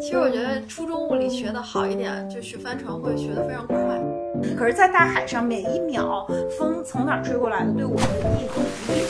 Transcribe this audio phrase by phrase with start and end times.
[0.00, 3.76] 其实我觉得初中物理学的好一点，就学帆船会学得非常快。
[4.56, 6.24] 可是，在大海上，每一秒
[6.56, 9.04] 风从哪儿吹过来的，对我们的意义和不一。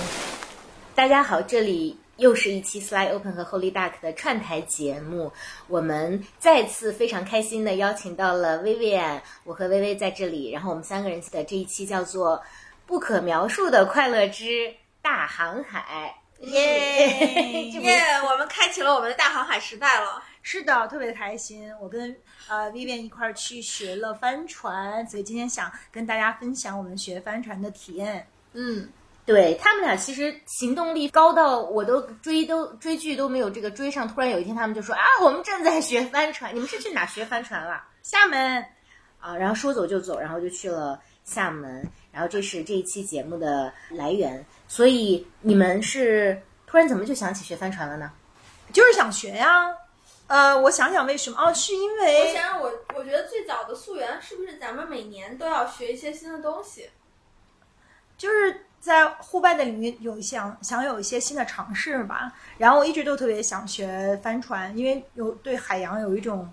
[0.95, 5.31] 大家好，这里又是一期 Sly Open 和 Holy Duck 的串台节目。
[5.67, 12.37] 我们再次非常开心的邀请到了 Vivian，我和薇薇在这里，然后我们三个人的这一期叫做
[12.87, 16.15] 《不可描述的快乐之大航海》。
[16.47, 18.03] 耶耶！
[18.31, 20.23] 我们开启了我们的大航海时代了。
[20.51, 21.71] 是的，特别开心。
[21.79, 22.17] 我跟
[22.49, 28.27] 呃 Vivian 一块儿去学了帆船，所以今天想跟大家分享我们学帆船的体验。
[28.55, 28.89] 嗯，
[29.27, 34.09] 对他们俩其实行动力高到我都追都追剧都没有这个追上。
[34.09, 36.55] 突然有一天他们就说啊，我们正在学帆船。
[36.55, 37.85] 你们是去哪学帆船了？
[38.03, 38.65] 厦门
[39.21, 41.87] 啊，然后说走就走，然后就去了厦门。
[42.11, 44.43] 然后这是这一期节目的来源。
[44.67, 48.11] 所以你们是突然怎么就想起学帆船了呢？
[48.73, 49.67] 就是想学呀。
[50.29, 56.91] 呃，我想想为什么哦， 是因为我想想，我我觉得最早的溯源是不是咱们每年都要学一些新的东西？
[58.17, 62.33] 就是在户外的领域有想想有一些新的尝试吧。
[62.59, 66.49] 然后我一直都特别想学帆船，因为有对海洋有一种。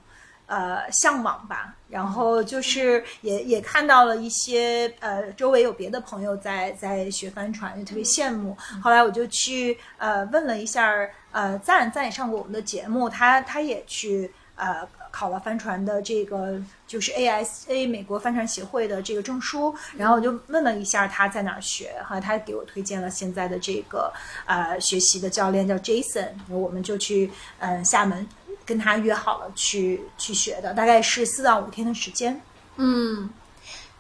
[0.48, 8.56] 呃，向往吧，然后就是也也看到了一些呃，周围有别的朋友在在学帆船，就特别羡慕。
[8.82, 10.92] 后来我就去呃问了一下，
[11.32, 24.14] 呃赞赞也上过我们的节目，他他也去呃考了帆船的这个就是 ASA 美国帆船协会的这个证书，然后我就问了一下他在哪儿学，哈，他给我推荐了现在的这个
[24.46, 28.28] 呃学习的教练叫 Jason，我们就去嗯厦门。
[28.66, 32.40] 跟他约好了去去学的，大概是四到五天的时间。
[32.78, 33.30] 嗯，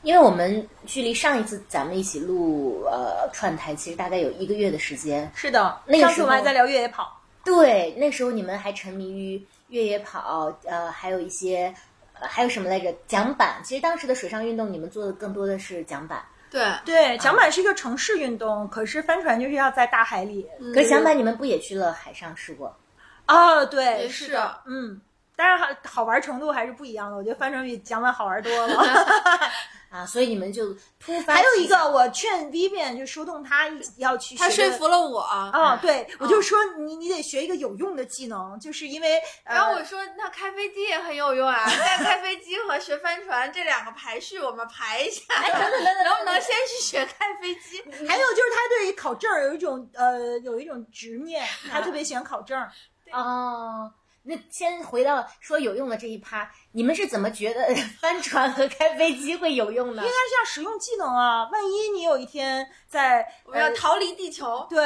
[0.02, 5.32] 因为我们距离上一次咱们一起录呃串台，其实大概有一个月的时间。
[5.36, 7.22] 是的，那上次我们还在聊越野跑。
[7.44, 11.74] 对，那时候你们还沉迷于越野跑，呃，还有一些
[12.20, 12.92] 呃还有什么来着？
[13.08, 13.62] 桨板。
[13.64, 16.26] 其实当时的水上运动，你们做的更多的是桨板。
[16.50, 20.48] 对对，桨板是一个城市运动，可是帆船就是要在大海里。
[20.74, 22.75] 可是桨板你们不也去了海上试过？
[23.28, 25.02] 哦，对，是的，嗯，
[25.36, 27.18] 但是好好玩程度还是不一样的。
[27.18, 28.75] 我觉得帆船比桨板好玩多了
[29.90, 31.36] 啊，所以你们就突发。
[31.36, 35.80] 还有一个，我劝 Vivian 就说动他要去，他说服了我啊。
[35.81, 47.81] 对，我就说你你得学一个有用的技能，就是因为然后我说那开飞机也很有用啊，在开飞机和学帆船这两个排序我们排一下， 能不能先去学开飞机？
[48.06, 52.59] 还有就是他对于考证有一种呃有一种执念，他特别喜欢考证。
[53.12, 53.92] 哦，
[54.24, 60.02] 那先回到说有用的这一趴，你们是怎么觉得 帆船和开飞机会有用呢？
[60.02, 61.48] 应该是要使用技能啊！
[61.52, 64.84] 万一你有一天在我们要逃离地球，对，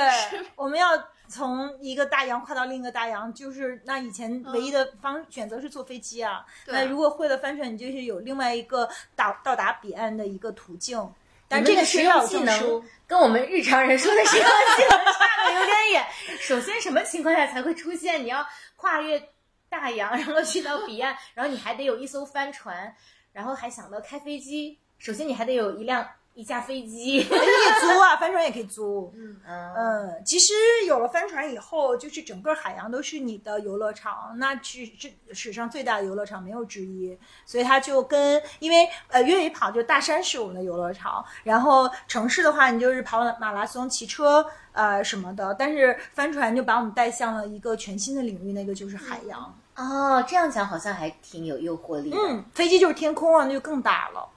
[0.56, 0.88] 我们要
[1.28, 6.46] 从一个大洋跨到另一个大洋，就是那以前唯一的方选择是坐飞机啊。
[6.66, 11.10] 那如果会了帆船，你就是有另外一个到到达彼岸的一个途径。
[11.50, 16.06] 但这个实用技能跟我们日常人说的实用技能 差的有点远。
[16.40, 18.24] 首先，什么情况下才会出现？
[18.24, 18.46] 你要
[18.76, 19.22] 跨越
[19.68, 22.96] 大洋，然后去到彼岸，然后你还得有一艘帆船，
[23.34, 24.80] 然后还想到开飞机。
[25.00, 26.08] 首先，你还得有一辆。
[26.40, 27.40] 一架飞机 可以
[27.82, 29.12] 租啊， 帆船也可以租。
[29.14, 30.54] 嗯嗯，其实
[30.88, 37.18] 有了帆船以后，就是整个海洋都是你的游乐场，那是这史上最大的游乐场没有之一。
[37.46, 49.54] 所以它就跟因为呃越野跑就大山是我们的游乐场，然后城市的话你就是跑马拉松、骑车呃什么的，但是帆船就把我们带向了一个全新的领域，那个就是海洋。
[49.76, 52.14] 哦，这样讲好像还挺有诱惑力。
[52.14, 54.28] 嗯，飞机就是天空啊，那就更大了。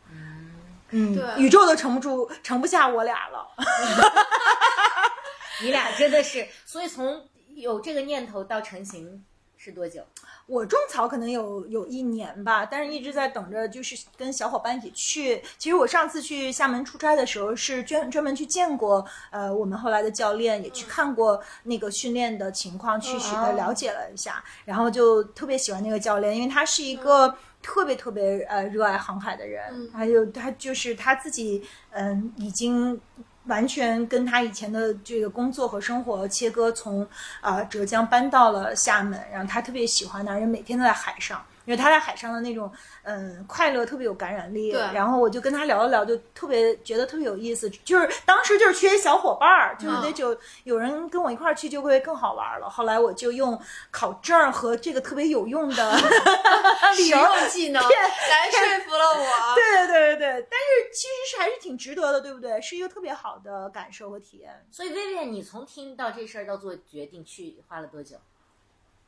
[0.92, 3.48] 嗯，宇宙都盛不住，盛不下我俩了。
[5.62, 7.22] 你俩真的是，所以从
[7.54, 9.24] 有这个念头到成型
[9.56, 10.02] 是多久？
[10.46, 15.40] 我种草可能有有一年吧，但是一直在等着，就是跟小伙伴一起去。
[15.56, 23.16] 其实我上次去厦门出差的时候，是专专门去见过呃我们后来的教练，也去看过那个训练的情况，去
[23.56, 27.34] 了解了一下，然后就特别喜欢那个教练，因为他是一个。
[27.62, 33.00] 特别特别呃热爱航海的人，还有他就是他自己，嗯，已经
[33.46, 37.06] 完全跟他以前的这个工作和生活切割，从
[37.40, 41.40] 啊浙江搬到了厦门，然后他特别喜欢那儿，人每天都在海上。
[41.64, 42.70] 因为他在海上的那种，
[43.02, 44.72] 嗯，快乐特别有感染力。
[44.72, 44.80] 对。
[44.92, 47.68] 然后我就跟他聊了聊，就特别觉得特别有意思。
[47.70, 52.68] 就是当时就是缺小伙伴儿，就是得就有人跟我一块儿去，就会更好玩了。
[52.68, 53.58] 后来我就用
[53.90, 55.98] 考证和这个特别有用的
[56.94, 59.54] 实用技能来说服了我。
[59.54, 60.48] 对对对对对。
[60.50, 62.60] 但是其实是还是挺值得的，对不对？
[62.60, 64.66] 是一个特别好的感受和体验。
[64.70, 68.16] 所以薇薇，你从听到这事儿到做决定去花了多久？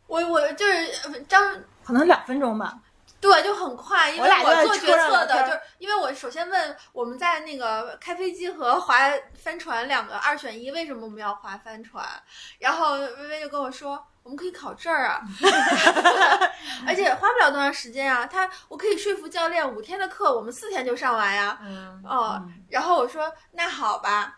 [0.06, 1.54] 我我就是张
[1.84, 2.78] 可能两分钟吧。
[3.20, 8.98] 对，就很快，因为我做决策的，就是因为我首先问我们在那个开飞机和划
[9.34, 12.04] 帆船两个二选一，为什么我们要划帆船？
[12.58, 15.22] 然后微微就跟我说，我们可以考证儿啊，
[16.86, 18.26] 而且花不了多长时间啊。
[18.26, 21.58] 他我可以说服教练，五天的课我们四天就上完呀。
[21.62, 24.36] 嗯，哦，然后我说那好吧，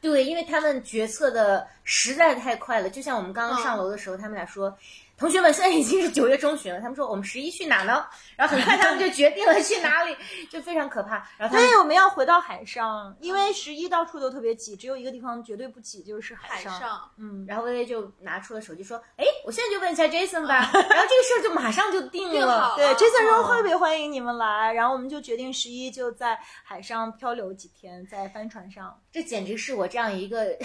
[0.00, 4.76] 对，因为他们决策的实在太快了，就像我们刚刚上楼的时候，他们俩说。
[5.20, 6.80] 同学们，现在已经是九月中旬了。
[6.80, 8.06] 他们说我们十一去哪呢？
[8.36, 10.16] 然后很快他们就决定了去哪里，
[10.50, 11.16] 就非常可怕。
[11.36, 16.38] 然后他们对，我们要回到海上，因为十一到处都特别挤，只有一个地方绝对不挤，就是上。
[16.40, 17.10] 海上。
[17.18, 20.54] 嗯，然后薇薇就拿出了手机说：“哎，我现在就问一下 Jason 吧。
[20.72, 22.72] ”然后这个事儿就马上就定定了。
[22.76, 28.98] 对啊，Jason 说哦特别欢迎你们来，然后我们就决定十一就在海上漂流几天，在帆船上。
[29.12, 30.56] 这简直是我这样一个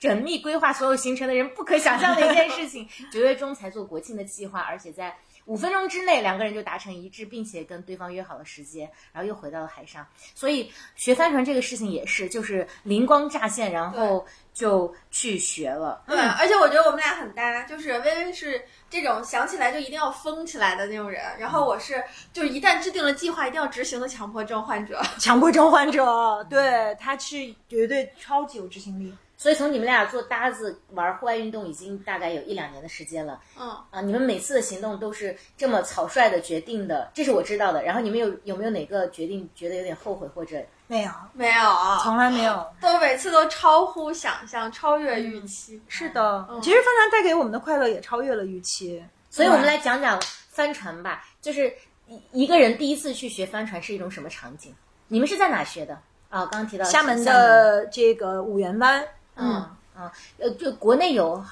[0.00, 2.88] 缜密规划所有行程的人不可想象的一件事情。
[3.10, 10.06] 九月中才做国庆的计划，而且在五分钟之内两个人就达成一致，并且跟对方约好了时间，然后又回到了海上。
[10.34, 16.02] 所以学帆船这个事情也是，就是灵光乍现，然后就去学了。
[16.06, 22.02] 对，而且我觉得我们俩很搭，就是微微是这种想起来就一定要疯起来的那种人，然后我是
[22.32, 25.02] 就是一旦制定了计划一定要执行的强迫症患者。
[25.20, 29.14] 强迫症患者，对，他是绝对超级有执行力。
[29.44, 33.38] 所以从你们俩做搭子玩户外运动已经大概有一两年的时间了。
[33.60, 37.82] 嗯，啊，你们每次的行动都是这么草率的决定的，这是我知道的。
[37.82, 40.56] 然后你们有有没有哪个决定觉得有点后悔，或者
[40.86, 42.66] 没有，没有，从来没有。
[42.80, 45.78] 都每次都超乎想象，超越预期。
[45.88, 49.04] 是的，嗯其实帆船带给我们的快乐也超越了预期。
[49.28, 50.18] 所以我们来讲讲
[50.48, 51.22] 帆船吧。
[51.42, 51.70] 就是
[52.06, 54.74] 一一个人第一次去学帆船是一种什么场景？
[55.06, 55.92] 你们是在哪学的？
[56.30, 59.54] 啊，刚刚提到厦门门的这个五缘湾，嗯
[59.96, 61.44] 啊，呃，就国内有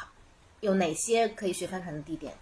[0.61, 2.33] 有哪些可以学帆船的地点？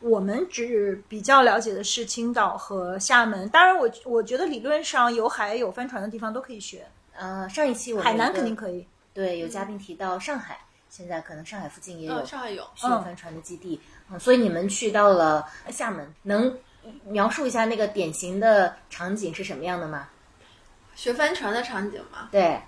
[0.00, 3.48] 我们只比较了解的是青岛和厦门。
[3.50, 8.86] 当然我，我觉得理论上有海有帆船的地方都可以学，呃，上一期我们海南肯定可以。
[9.12, 10.58] 对，有嘉宾提到上海，
[10.88, 12.62] 现在可能上海附近也有嗯，上海有。
[12.74, 13.78] 学帆船的基地，
[14.10, 16.56] 嗯，所以你们去到了厦门，能
[17.04, 20.08] 描述一下那个典型的场景是什么样的吗？
[20.94, 22.58] 学帆船的场景吗，对，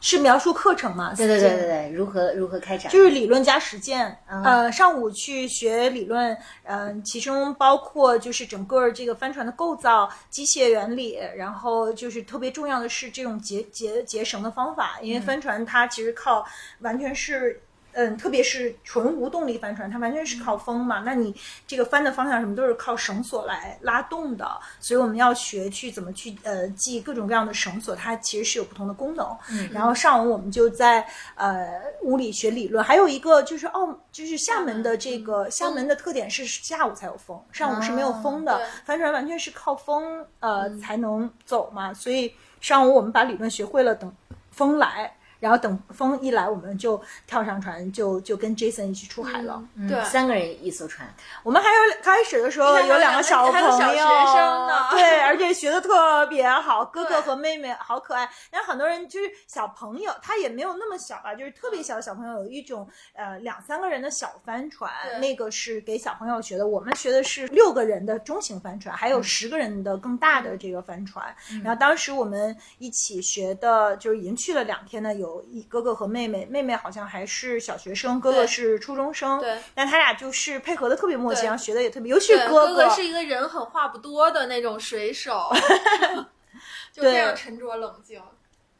[0.00, 1.14] 是描述课程嘛？
[1.14, 2.90] 对对对对对，如何如何开展？
[2.92, 4.16] 就是理论加实践。
[4.28, 16.46] 嗯呃，上午去学理论，嗯、其中包括就是整个这个帆船的构造、机械原理，然后就是特别重要的是这种结结结绳的方法，因为帆船它其实靠
[16.80, 17.60] 完全是。
[17.98, 21.02] 嗯，特别是纯无动力帆船，它完全是靠风嘛。
[21.04, 21.34] 那你
[21.66, 24.48] 这个帆的方向什么都是靠绳索来拉动的，
[24.78, 29.26] 所以我们要学去怎么去呃系各种各样的绳索，它其实是有不同的功能。
[29.50, 31.04] 嗯然后上午我们就在
[31.34, 31.68] 呃
[32.02, 44.14] 屋里学理论，还有一个就是澳，就是厦门的这个厦门的特点是下午才有风，上午是没有风的对，帆船完全是靠风呃才能走嘛，所以上午我们把理论学会了，等
[44.52, 45.17] 风来。
[45.40, 49.62] 然后等风一来，我们就跳上船，就就跟 Jason 一起出海了。
[49.74, 51.08] 嗯对三个人一艘船，
[51.42, 58.28] 我们还有开始的时候有两个小朋友，小学生呢对，而且学的特别好， 哥哥和妹妹好可爱。
[58.50, 64.90] 然后很多人就是小朋友，他也没有那么小吧，就是特别小的小朋友，有一种呃两三个人的小帆船，
[65.20, 66.66] 那个是给小朋友学的。
[66.66, 71.24] 我们学的是六个人的中型帆船，还有十个人的更大的这个帆船。
[71.62, 79.40] 然后当时我们一起学的，就是已经去了两天的，有一哥哥和妹妹，妹妹好像还是小学生，哥哥是初中生。
[79.40, 85.50] 对但他俩就是配合的特别默契，然后学的也特别，尤其是对，哥哥是一个人很话不多的那种水手，
[86.92, 88.20] 就对非常沉着冷静。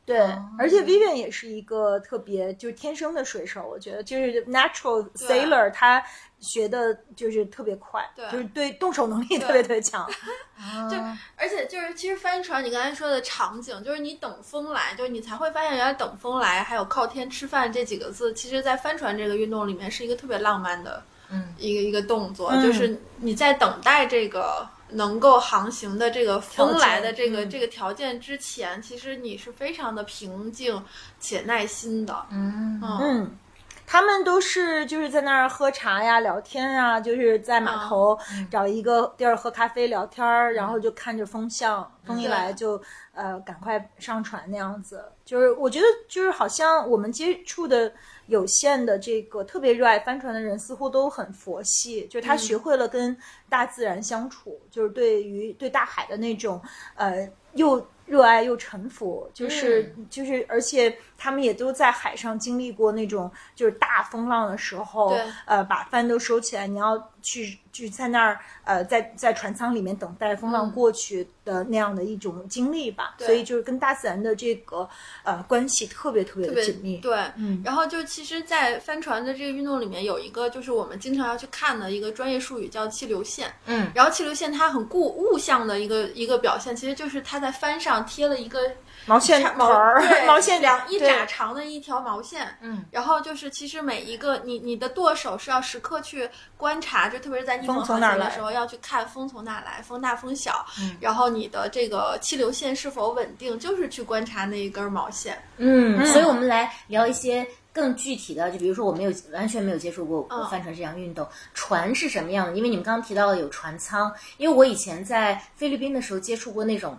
[0.08, 0.18] 对，
[0.58, 6.02] 而且 Vivian 也是一个特别就是天生的水手，我觉得就是 natural sailor，他
[6.40, 8.24] 学的就是特别快，对。
[8.30, 10.08] 就是对动手能力特别特别强。
[10.90, 10.96] 就
[11.36, 22.62] 而且就是，其实帆船你刚才说的场景，就是你等风来，就是你才会发现原来等风来，还有靠天吃饭这几个字，其实在帆船这个运动里面是一个特别浪漫的，嗯，一个一个动作，嗯。
[22.62, 27.50] 就是你在等待这个能够航行的这个风来的这个、嗯。
[27.50, 30.82] 这个条件之前，其实你是非常的平静
[31.20, 32.80] 且耐心的，嗯。
[32.82, 32.98] 嗯。
[33.00, 33.38] 嗯，
[33.86, 38.18] 他们都是就是在那儿喝茶呀、聊天啊，就是在码头
[38.50, 42.80] 找一个地儿喝咖啡聊天儿，然后就看着风向，风一来就
[43.14, 45.04] 呃赶快上船那样子。
[45.24, 47.92] 就是我觉得就是好像我们接触的
[48.28, 53.14] 有限的这个特别热爱帆船的人，似乎都很佛系，就是他学会了跟
[53.48, 56.62] 大自然相处，就是对于对大海的那种
[56.94, 57.84] 呃又。
[58.08, 73.16] 热爱又臣服，就是、就是，而且他们也都在海上经历过那种就是大风浪的时候对，呃，把帆都收起来，你要去去在那儿呃在在船舱里面等待风浪过去的那样的一种经历吧。
[73.18, 74.88] 对所以就是跟大自然的这个
[75.24, 76.98] 呃关系特别特别特别的紧密。
[76.98, 83.52] 对，嗯然后就其实，在帆船的这个运动里面，有一个就是我们经常要去看的一个专业术语叫气流线。
[83.66, 88.60] 嗯，然后气流线它很固物象的一个一个表现，其实就是它在帆上贴了一个
[89.08, 105.42] 毛线长毛团儿对 毛线两一对拃长的一条毛线，嗯，然后就是其实每一个你你的舵手是要时刻去观察，就特别是在逆风航行的时候要去看风从哪来，风大风小，嗯然后你的这个气流线是否稳定，就是去观察那一根毛线。
[105.56, 112.52] 嗯，所以我们来聊一些更具体的，就比如说我没有完全没有接触过嗯帆船这项运动，船是什么样的？
[112.54, 116.96] 因为你们刚刚提到的有船舱，因为我以前在菲律宾的时候接触过那种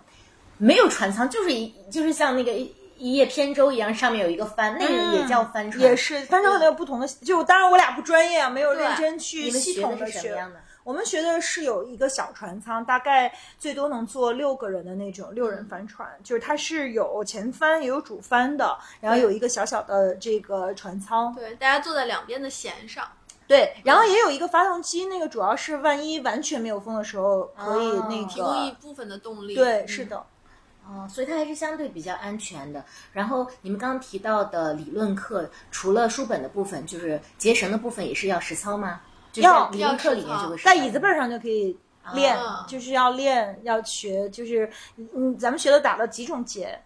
[0.60, 5.82] 没有船舱，就是一就是像那个一一叶扁舟一样，上面有一个帆，那个也叫帆船。
[5.82, 10.36] 也是，帆船可能有不同的，就当然我俩不专业啊，没有认真去系统的是什么。
[10.36, 10.60] 样的？
[10.84, 23.06] 我们学的是有一个小船舱，大概最多能坐六个人的那种六人帆船，就是它是有前帆也有主帆的，然后有一个小小的这个船舱，对，大家坐在两边的舷上。
[23.46, 29.56] 对，然后也有一个发动机，那个主要是万一完全没有风的时候可以哦那提供一，部分的动力。
[29.56, 30.24] 对，嗯是的，
[30.90, 32.84] 哦，所以它还是相对比较安全的。
[33.12, 39.00] 然后你们刚刚提到的理论课，除了书本的部分，就是结绳的部分，也是要实操吗？
[39.32, 41.78] 就是要理论课里面就会实在椅子背儿上就可以
[42.14, 44.68] 练，啊就是要练，要学，就是
[45.14, 46.76] 嗯，咱们学的打了几种结，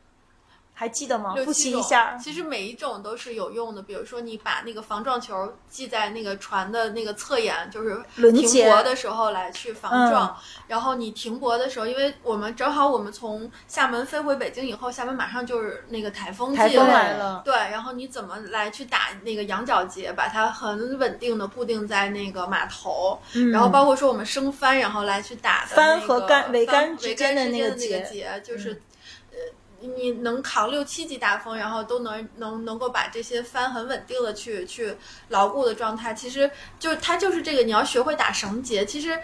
[0.76, 1.35] 还记得吗？
[1.45, 2.16] 复习一下。
[2.16, 3.81] 其实每一种都是有用的。
[3.81, 10.37] 比如说，你把那个防撞球系在那个船的那个侧沿，就是停泊的时候来去防撞。
[10.66, 23.16] 然后你停泊的时候，因为我们正好我们从厦门飞回北京以后，厦门马上就是那个台风季台风了来了，对，然后你怎么来去打那个羊角结，把它很稳定的固定在那个码头，
[23.52, 28.83] 然后包括说我们升帆，然后来去打的帆和那个杆桅杆之间的桅杆之间的那个结，就是。
[29.85, 34.95] 呃，你能扛六七级大风，然后都能能能够把这些帆很稳定的去去
[35.29, 39.19] 牢固的状态，其实就它就是这个，你要学会打绳结，其实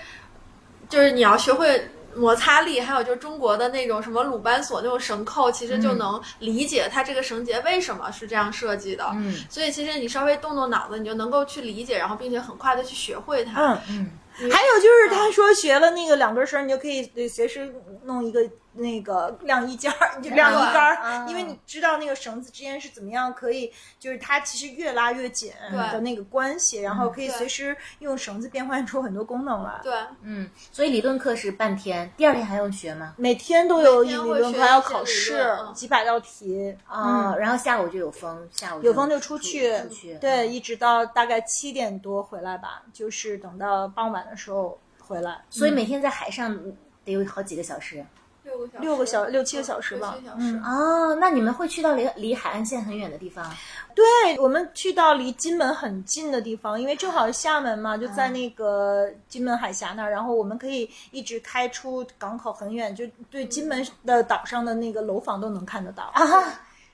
[0.88, 9.09] 就是你要学会摩擦力，还有就是中国的那种什么鲁班锁那种绳扣，其实就能理解它这个绳结为什么是这样设计的。
[9.14, 13.81] 嗯所以其实你稍微动动脑子，你就能够去理解，然后并且很快的去学会它。
[13.88, 17.73] 嗯，嗯还有就是他说学了那个两根绳，你就可以随时
[18.05, 18.40] 弄一个
[18.72, 25.52] 那个晾衣架儿，就晾衣杆儿，啊因为你知道那个绳子之间是怎么样可以，就是它其实越拉越紧
[25.92, 29.80] 的那个关系，然后可以随时用绳子变换出很多功能来。
[29.82, 33.14] 对，嗯，所以理论课是半天，第二天还用学吗？
[33.16, 36.76] 每天都有一理论课，还要考试几百道题。
[36.86, 45.42] 啊，然后下午就有风，下午有风就出出去，对，嗯一直到大概七点多回来吧，就是等到傍晚的时候回来。
[45.50, 46.56] 所以每天在海上
[47.04, 48.04] 得有好几个小时。
[48.50, 50.19] 六个小时，六个小六七个小时吧。
[50.37, 50.61] 嗯。
[50.62, 53.49] 哦，那你们会去到离离海岸线很远的地方？
[53.95, 54.04] 对
[54.38, 66.04] 我们去到离金门很近的地方，因为正好是厦门嘛，就在那个金门海峡那儿，然后我们可以一直开出港口很远，就对金门的岛上的那个楼房都能看得到。
[66.14, 66.23] 啊，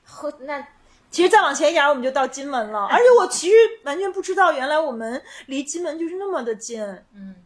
[0.04, 0.66] 和那
[1.10, 6.82] 其实再往前一点，我们就到金门了，而且我其实完全不知道，原来我们离金门就是那么的近，
[7.14, 7.34] 嗯，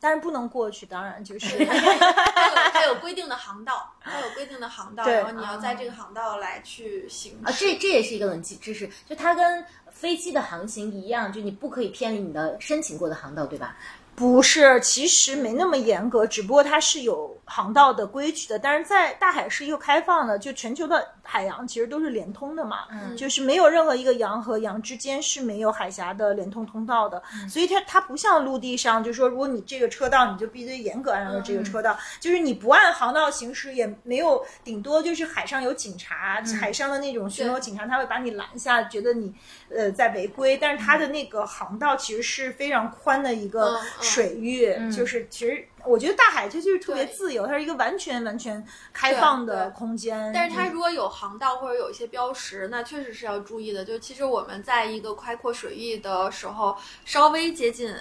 [0.00, 1.64] 但是不能过去，当然就是。
[1.68, 13.76] 它有它有规定的航道，它有规定的航道，然后你要在这个航道来去行啊，这这也是一个冷知知识，就它跟飞机的航行一样，就你不可以偏离你的申请过的航道，对吧？
[14.18, 18.58] 不是，其实没那么严格，只不过它是有航道的规矩的。
[18.58, 27.22] 但是在大海是一个开放的，就全球的海洋其实都是连通的嘛，嗯就是没有任何一个洋和洋之间是没有海峡的连通通道的。
[27.48, 39.32] 所以它它不像陆地上，就是说如果你这个车道，你就必须严格按照这个车道，就是你不按航道行驶，也没有，顶多就是海上有警察，海上的那种巡逻警察，他会把你拦下，觉得你
[39.72, 40.56] 呃在违规。
[40.56, 43.78] 但是它的那个航道其实是非常宽的一个
[44.08, 50.32] 水域，就是其实我觉得大海它就是特别自由，它是一个完全完全开放的空间。
[50.34, 53.84] 但是它如果有航道或者有一些标识，那确实是要注意的。
[53.84, 57.94] 就其实我们在一个开阔水域的时候，稍微接近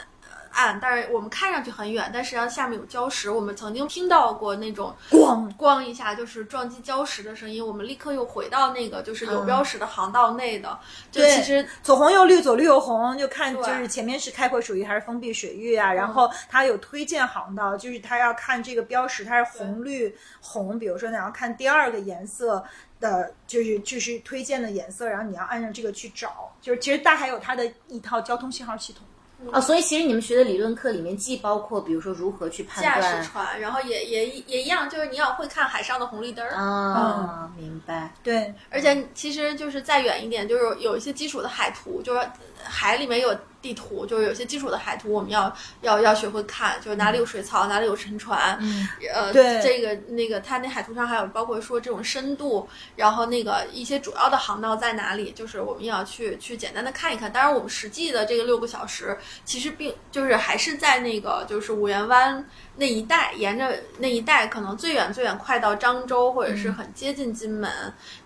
[0.52, 3.30] 呃岸，但是我们看上去很远，但实际上下面有礁石。
[3.30, 10.78] 我们曾经听到过那种咣咣一下就是撞击礁石的声音，我们立刻又回到那个就是有标识的航道内的。
[11.12, 15.92] 就对其实左红右绿，左绿右红，就看就是前面是开阔水域还是封闭水域啊。
[15.92, 22.64] 然后它有推荐航道，就是它要看这个标识，它是红绿红，比如说你要看第二个颜色。
[23.00, 29.06] 的就是就是推荐的颜色，然后你要按照这个去找，就是其实大海有它的一套交通信号系统。
[29.52, 36.56] 哦，所以其实你们学的理论课里面既包括，比如说如何去判断驾驶船，然后也也也一样，就是你要会看海上的红绿灯儿。
[36.56, 38.12] 啊，明白。
[38.24, 42.22] 对，而且其实就是再远一点，就是有一些基础的海图，就是
[42.70, 57.32] 海里面有地图，就是有些基础的海图，我们要要要学会看，就是哪里有水槽，哪里有沉船，嗯，呃，对这个那个，它那海图上还有包括说这种深度，然后那个一些主要的航道在哪里，就是我们要去去简单的看一看。
[57.32, 62.46] 当然，我们实际的这个六个小时，其实并就是还是在那个就是五缘湾
[62.78, 67.70] 那一带，沿着那一带，可能最远最远快到漳州，或者是很接近金门、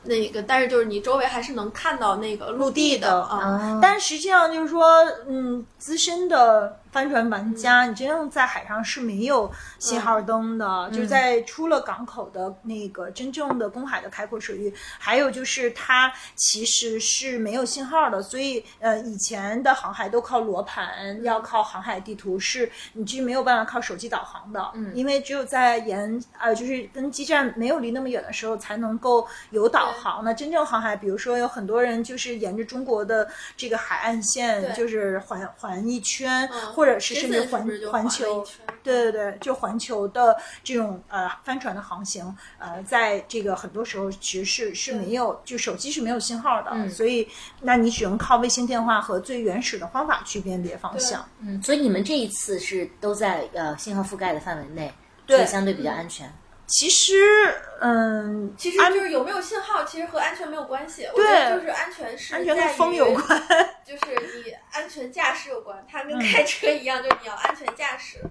[0.03, 3.21] 那个，但是就是你周围还是能看到那个陆地的。
[3.21, 30.23] 啊，但实际上就是说，嗯，资深的帆船玩家，你真正在海上是没有信号灯的，就是在出了港口的那个真正的公海的开阔水域，还有就是它其实是没有信号的，所以呃，以前的航海都靠罗盘，要靠航海地图，是你是没有办法靠手机导航的，嗯，因为只有在沿呃就是跟基站没有离那么远的时候，才能够有导航。
[30.23, 38.43] 那真正航海，比如说有很多人就是沿着中国的这个海岸线，就是环环一圈，嗯或者是甚至环环球，
[38.81, 47.27] 对对对，就环球的这种呃帆船的航行，呃，在这个很多时候其实是是没有，就手机是没有信号的，所以
[47.59, 51.23] 那你只能靠卫星电话和最原始的方法去辨别方向。
[51.41, 54.91] 嗯，所以你们这一次是都在呃信号覆盖的范围内，
[55.27, 56.33] 对所以相对比较安全。
[56.71, 61.05] 其实，嗯，其实就是有没有信号，其实和安全没有关系。
[61.13, 63.25] 我对觉得就是安全是安全跟风有关。
[63.85, 68.23] 就是你安全驾驶有关，它跟开车一样，就是你要安全驾驶。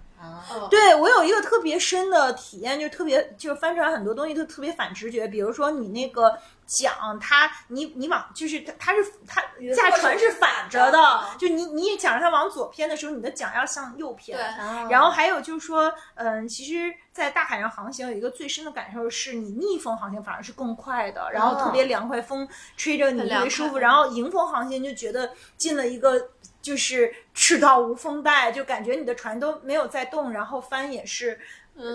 [0.71, 6.37] 对我有一个特别深的体验，就特别就是帆船很多东西都特别反直觉，比如说你那个
[6.67, 9.43] 桨，它你你往就是它它是它
[9.75, 14.37] 驾船是反着的嗯，就你你想让它往左偏的时候，你的桨要向右偏。
[14.37, 14.45] 对。
[14.45, 23.79] 然然后还有就是说，嗯，其实，在大海上航行有一个最深的感受是，你逆风航行反而是更快的，然后特别凉快，风吹着你特别舒服。
[23.79, 31.41] 然后迎风航行就觉得进了一个就是赤道无风带，就感觉你的船都没有在动，然后帆也是。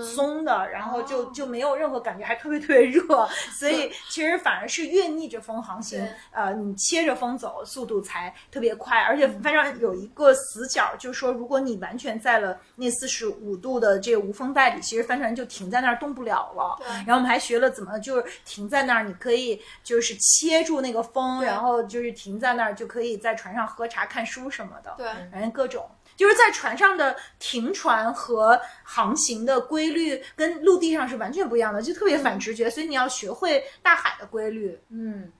[0.03, 8.99] 松的，然后就哦就没有任何感觉，还特别特别热，所以 其实反而是越逆着风航行，呃，你切着风走，速度才特别快。
[9.01, 16.75] 而且帆船有一个死角，就是说，如果你完全在了那四十五度的这个无风带里，其实帆船就停在那儿动不了了。
[16.79, 24.93] 对然后我们还学了怎么就是停在那儿，你可以就是切住那个风，然后就是停在那儿，就可以在船上喝茶、看书什么的。
[24.97, 25.89] 对，反正各种。
[26.15, 34.79] 就是在船上的停船和航行的规律跟陆地上是完全不一样的，就特别反直觉，所以你要学会大海的规律。
[34.89, 35.31] 嗯，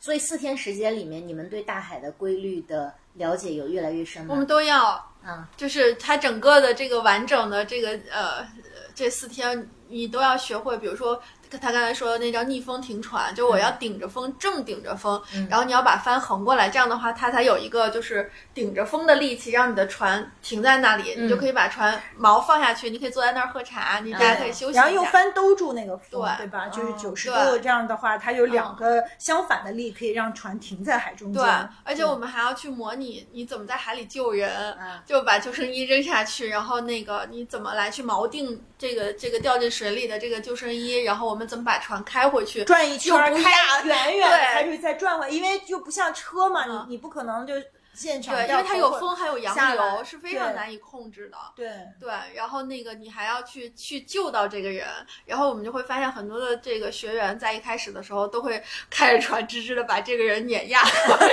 [0.00, 4.46] 所以四天时间里面，你们对大海的规律的了解有越来越深吗我们？
[4.46, 8.46] 都要，嗯，就是它整个的这个完整的这个呃
[8.94, 11.22] 这四天，你都要学会，比如说。
[11.58, 24.82] 他刚才说的那叫逆风停船，就我要顶着风，正顶着风，然后你要把帆横过来，这样的话它才有一个就是顶着风的力气，让你的船停在那里，你就可以把船锚放下去，你可以坐在那儿喝茶，你大家可以休息一下。
[24.82, 26.44] 然后用帆兜住那个风，对。
[26.44, 26.68] 对吧？
[26.68, 27.44] 就是哦九十对。
[27.44, 31.42] 度这样的话，它有两个相反的力，可以让船停在海中间。
[31.42, 31.50] 对，
[31.82, 35.00] 而且我们还要去模拟你怎么在海里救人，嗯。
[35.06, 47.54] 就把救生衣扔下去，然后那个你怎么来去锚定这个这个掉进水里的这个救生衣，然后我们怎么把船开回去，转一圈儿，开压远远对开出去再转回来，因为就不像车嘛，嗯你你不可能就
[47.92, 51.38] 现场对，因为它有风还有洋流，是非常难以控制的。
[51.54, 51.70] 对。
[52.00, 54.88] 对，然后那个你还要去去救到这个人，
[55.24, 61.32] 然后我们就会发现很多的这个学员在一开始的时候都会开着船直直的把这个人碾压过去。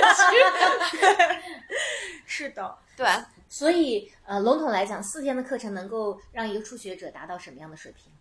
[2.24, 3.06] 是的，对，
[3.48, 8.12] 所以呃，笼统来讲，四天的课程能够让一个初学者达到什么样的水平？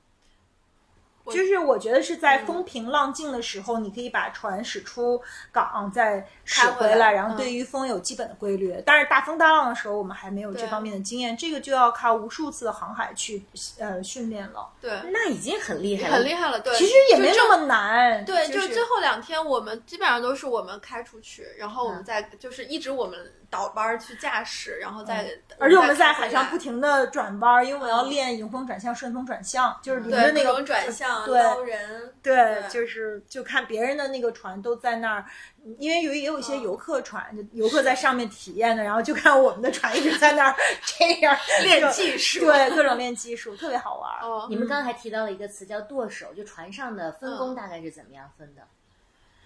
[1.23, 8.75] 我就是我觉得是在嗯风平浪静的时候，你可以把船驶出港，再驶回来，然后嗯对于风有基本的规律。
[8.85, 13.43] 但是大风大浪的时候，我们还没有这方面的经验，这个就要靠无数次的航海去
[13.79, 14.67] 呃训练了。
[14.81, 16.59] 对，那已经很厉害了，很厉害了。
[16.59, 25.29] 对，其实也没就那么难，对，就就是最后两天我们基本上都是我们开出去，然后我们嗯再就是一直我们倒班儿去驾驶，然后再、
[25.59, 35.25] 而且我们在海上不停的转弯儿，因为我们要嗯练迎风转向、顺风转向，就是临对着那个转向对人，对，对就是就看别人的那个船都在那儿，
[35.77, 42.45] 因为有也有一些嗯游客船，就游客在上面体验的，然后就看我们的船一直在那儿 这样练技术。
[42.45, 48.61] 对，各种练技术，特别好玩你们刚才还提到了一个词叫舵手，就船上的分工嗯大概是怎么样分的？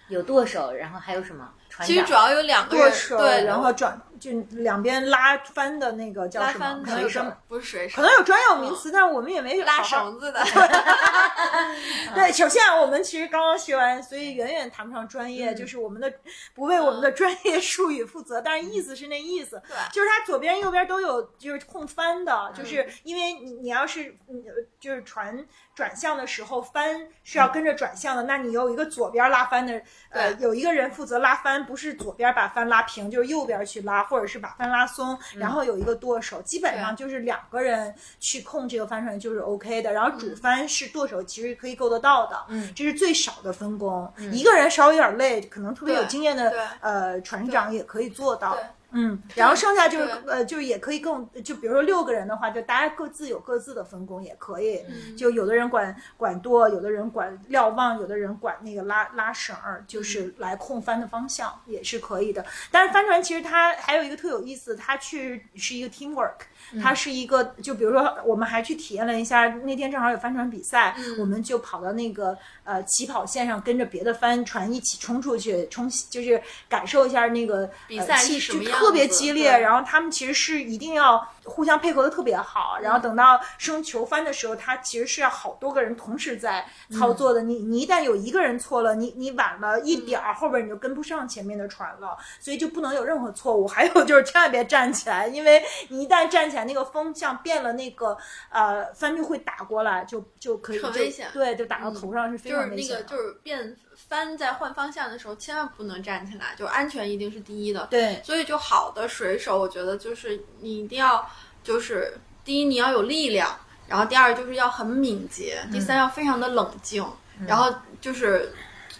[0.08, 1.52] 有舵手，然后还有什么？
[1.76, 6.78] 船其实主要有两个人，对，然后转就两边拉翻的那个叫什么帆？
[6.82, 10.42] 的可能有专不是水手，可能有专有名词，但是我们也没拉绳子的。
[12.14, 16.10] 对，首先啊我们其实刚刚学完，所以远远谈不上专业，嗯就是我们的
[16.54, 24.42] 不为我们的专业术语负责，但是意思是那意思，对就是它左边右边都有就是控翻的，嗯就是因为你你要是嗯
[24.80, 29.74] 就是船转向的时候，翻是要跟着转向的，那你有一个左边拉翻的，
[30.08, 42.72] 呃，对有一个人负责拉帆，不是左边把帆拉平，就是右边去拉，或者是把帆拉松，然后有一个舵手，基本上就是两个人去控这个帆船就是 OK 的，然后主帆是舵手，其实可以够得到的，嗯。
[42.74, 48.54] 这是最少的分工，一个人稍微有点累，可能特别有经验的呃船长也可以做到。
[48.54, 48.62] 对。
[48.98, 54.78] 嗯，然后剩下就是呃，就是也可以更，就比如说六个人的话，就大家各自有各自的分工也可以。
[54.88, 62.44] 嗯就有的人管管舵，有的人管瞭望，有的人管那个拉拉绳儿，就是来控帆的方向也是可以的。
[62.70, 66.36] 但是帆船其实它还有一个特有意思，它去是一个 teamwork，
[66.82, 87.42] 它是一个就比如说我们还去体验了一下，那天正好有帆船比赛，我们就跑到那个呃起跑线上，跟着别的帆船一起冲出去，冲就是感受一下那个比赛呃气是什么样就特别激烈，然后他们其实是一定要互相配合的特别好，然后等到升球帆的时候，他其实是要好多个人同时在操作的。
[87.42, 93.66] 你你一旦有一个人错了，你你晚了一点儿，后边你就跟不上前面的船了，所以就不能有任何错误。
[93.66, 98.16] 还有就是千万别站起来，因为你一旦站起来，那个风向变了，那个
[98.50, 103.02] 呃帆就会打过来，就就可以就很危险对，就打到头上是非就是那个常危险的。
[103.04, 107.88] 就是变帆在换方向的时候，千万不能站起来，就安全一定是第一的。
[107.90, 108.20] 对。
[108.24, 111.28] 所以就好的水手，我觉得就是你一定要
[111.64, 117.04] 就是第一你要有力量，然后第二就是要很敏捷，第三要非常的冷静，
[117.46, 118.52] 然后就是。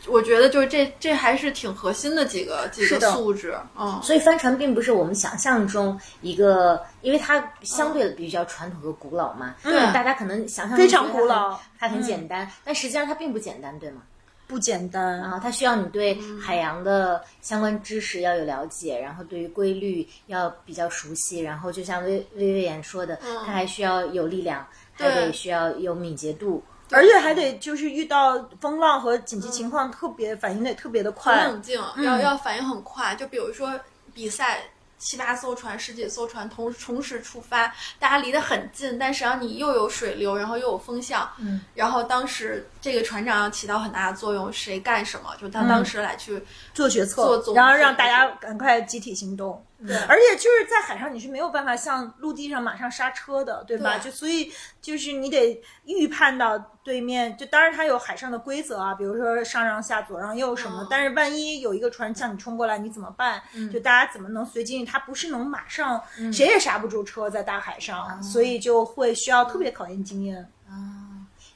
[0.09, 9.93] 我觉得就是这这还是挺核心的几个几个素质，嗯，所以帆船并不是我们想象中一个，因为它相对比较传统和古老嘛，嗯。
[9.93, 11.59] 大家可能想象中非常古老。
[11.77, 14.03] 它很简单，但实际上它并不简单，对吗？
[14.47, 26.63] 不简单啊，它需要你对海洋的相关知识要有了解，然后对于规律要比较熟悉，然后就像薇薇薇妍说的，它还需要有力量，还得需要有敏捷度。
[26.93, 31.45] 而且还得就是遇到风浪和紧急情况，特别反应得特别的很快。
[31.49, 33.13] 冷静，要要反应很快。
[33.17, 33.73] 就比如说
[34.15, 34.61] 比赛，
[34.99, 37.67] 七八艘船、十几艘船同同时出发，
[37.99, 49.63] 大家离得很近，但实际上你又有水流，然后又有风向，嗯，然后当时这个船长要起到很大的作用，谁干什么，就他当时来去，做决策，做总然后让大家赶快集体行动。
[49.85, 53.99] 对而且就是在海上，你是没有办法像陆地上马上刹车的，对吧？
[53.99, 60.83] 对就所以就是你得预判到对面，就当然它有海上的规则啊，比如说上让下、左让右什么。
[60.83, 63.43] 嗯但是万一有一个船向你冲过来，你怎么办？
[63.73, 64.85] 就大家怎么能随机？
[64.85, 70.51] 它不是能马上，谁也刹不住车在大海上，所以就会需要特别考验经验。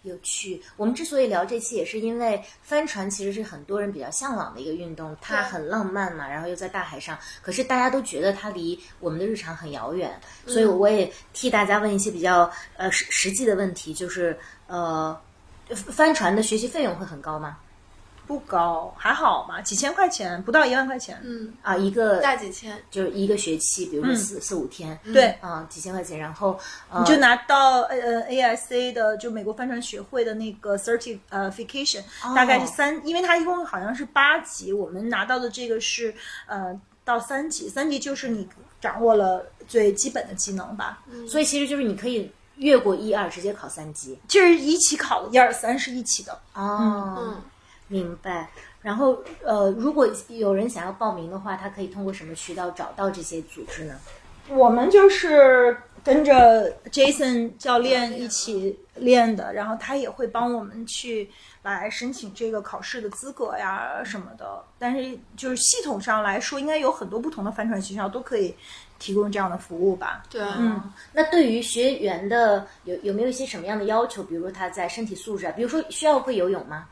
[0.03, 0.63] 有趣。
[0.77, 15.19] 我们之所以聊这期，也是因为帆船其实是很多人比较向往的一个运动，它很浪漫嘛，然后又在大海上，可是大家都觉得它离我们的日常很遥远，所以我也替大家问一些比较呃实实际的问题，就是呃，
[15.75, 17.59] 帆船的学习费用会很高吗？
[18.31, 21.21] 不高，还好吧，几千块钱，不到一万块钱。
[21.25, 26.57] 嗯，啊，一个大几千，就是一个学期，比如说四、四五天，对，啊，几千块钱，然后
[26.89, 32.05] 呃你就拿到呃 ASA 的就美国帆船学会的那个 certification，、
[32.37, 36.15] 大概是三，因为它一共好像是八级，我们拿到的这个是
[36.47, 38.49] 呃到三级，三级就是你
[38.81, 41.27] 掌握了最基本的技能吧，嗯。
[41.27, 44.17] 所以其实就是你可以越过一二，直接考三级。
[44.29, 46.39] 就是一起考的，一二三是一起的。
[46.55, 47.43] 哦，嗯，
[47.91, 48.49] 明白。
[48.81, 53.95] 然后呃，如果有人想要报名的话，他可以通过什么渠道找到这些组织呢？
[54.49, 61.31] 我们就是跟着 Jason 教练一起练的，然后他也会帮我们去
[61.63, 64.65] 来申请这个考试的资格呀什么的。
[64.79, 68.53] 但是就是系统上来说，应该有很多不同的帆船学校都可以
[68.99, 70.25] 提供这样的服务吧。
[70.31, 74.23] 对，嗯，那对于学员的有有没有一些什么样的要求？
[74.25, 76.89] 比如说他在身体素质啊，比如说需要会游泳吗？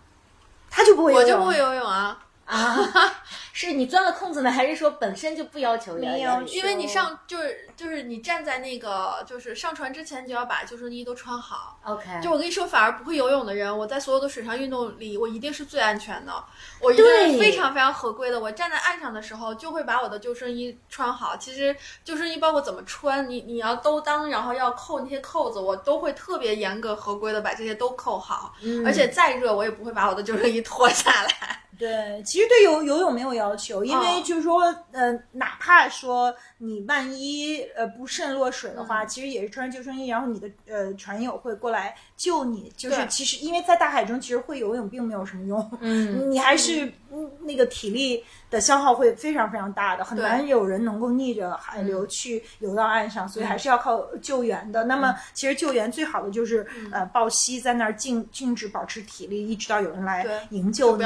[0.71, 2.17] 他就不会游泳，我就不会游泳啊，
[2.49, 2.91] 啊，
[3.53, 11.79] 是你钻了空子呢，还是说本身就不要求要没有因为你上就是就是你站在那个就是上船之前，你就要把救生衣都穿好。
[11.85, 16.33] OK，就我跟你说，反而不会游泳的人，我在所有的水上运动里，我一定是最安全的，
[16.81, 18.41] 我一定是非常非常合规的。
[18.41, 21.37] 我站在岸上的时候，就会把我的救生衣穿好。
[21.37, 28.55] 其实救生衣包括怎么穿，你你要兜裆，然后要扣那些扣子，我都会特别严格合规的把这些都扣好。
[28.63, 31.65] 嗯而且再热，我也不会把我的救生衣脱下来。
[31.79, 34.23] 对，其实对游游泳没有要求，因为哦。
[34.25, 42.73] 就是说，呃，哪怕说你万一呃不慎落水的话，其实也是穿救生衣，然后你的呃船友会过来救你。
[42.77, 47.31] 就是其实因为在大海中，其实会游泳并没有什么用，嗯， 你还是嗯。
[47.41, 54.85] 那个体力的消耗会非常非常大的，很难有人能够逆着海流去游到岸上，所以还是要靠救援的。
[54.85, 61.03] 那么其实救援最好的就是呃抱膝在那儿静静止保持体力，一直到有人来营救你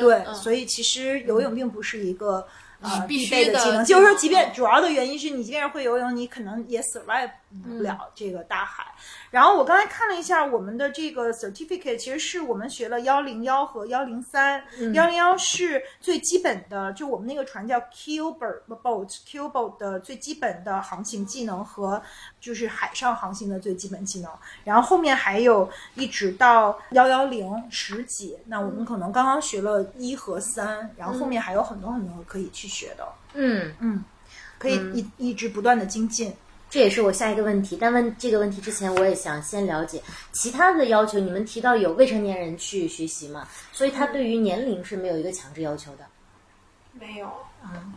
[0.00, 0.34] 对，嗯。
[0.34, 2.46] 所以其实游泳并不是一个。
[2.82, 7.41] 呃，必须备的技能，就是说，即便嗯主要的原因是你即便是会游泳，你可能也 survive 不
[7.80, 8.86] 了这个大海。
[9.30, 14.62] 然后我刚才看了一下我们的这个 certificate，其实是我们学了幺零幺和幺零三。
[14.92, 22.02] 幺零幺是最基本的，就我们那个船叫 Keelboat boat，Keelboat 的最基本的航行技能和
[22.40, 24.30] 就是海上航行的最基本技能。
[24.64, 34.04] 然后后面还有一直到幺幺零十几，那我们可能刚刚学了一和三，然后后面还有很多很多可以去学的，嗯，嗯，
[34.58, 36.34] 可以一、一直不断的精进。
[36.72, 37.76] 这也是我下一个问题。
[37.78, 41.18] 但问这个问题之前，我也想先了解其他的要求。
[41.18, 46.04] 你们提到有未成年人去学习嘛，所以他对于年龄是没有一个强制要求的。
[46.98, 47.30] 没有，
[47.62, 47.92] 嗯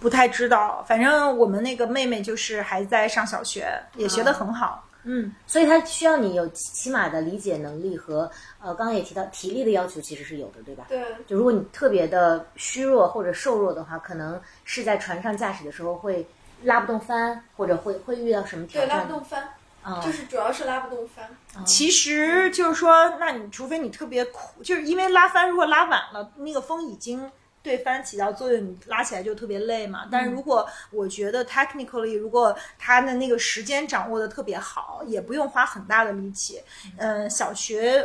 [0.00, 4.84] 不太知道，反正我们那个妹妹就是还在上小学，也学得很好。
[5.04, 8.28] 嗯，所以他需要你有起起码的理解能力和
[8.60, 10.86] 呃，刚刚也提到体力的要求其实是有的，对吧？
[10.88, 16.24] 对，就如果你特别的虚弱或者瘦弱的话，可能是在船上驾驶的时候会
[16.64, 19.04] 拉不动帆，或者会会遇到什么挑战对，拉？
[19.04, 19.48] 不动帆，
[19.82, 21.64] 啊、就是主要是拉不动帆。
[21.64, 27.30] 其实就是说，那你除非你特别苦，就是因为拉帆如果拉晚了，那个风已经。
[27.64, 30.08] 对帆起到作用，你拉起来就特别累嘛。
[30.10, 36.60] 但是如果我觉得 technically，如果他的那个时间掌握的特别好，也不用花很大的力气。
[36.96, 38.04] 嗯、小学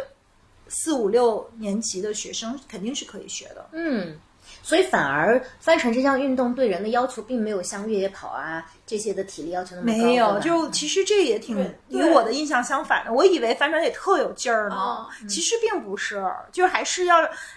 [0.68, 3.68] 四五六年级的学生肯定是可以学的。
[3.72, 4.20] 嗯，
[4.68, 9.98] 所以反而帆船这项运动对人的要求并没有像越野跑啊这些的体力要求那么高。
[9.98, 11.56] 没有，就其实这也挺
[11.90, 13.14] 对与我的印象相反的。
[13.14, 17.16] 我以为帆船得特有劲儿呢，哦其实并不是，就还是要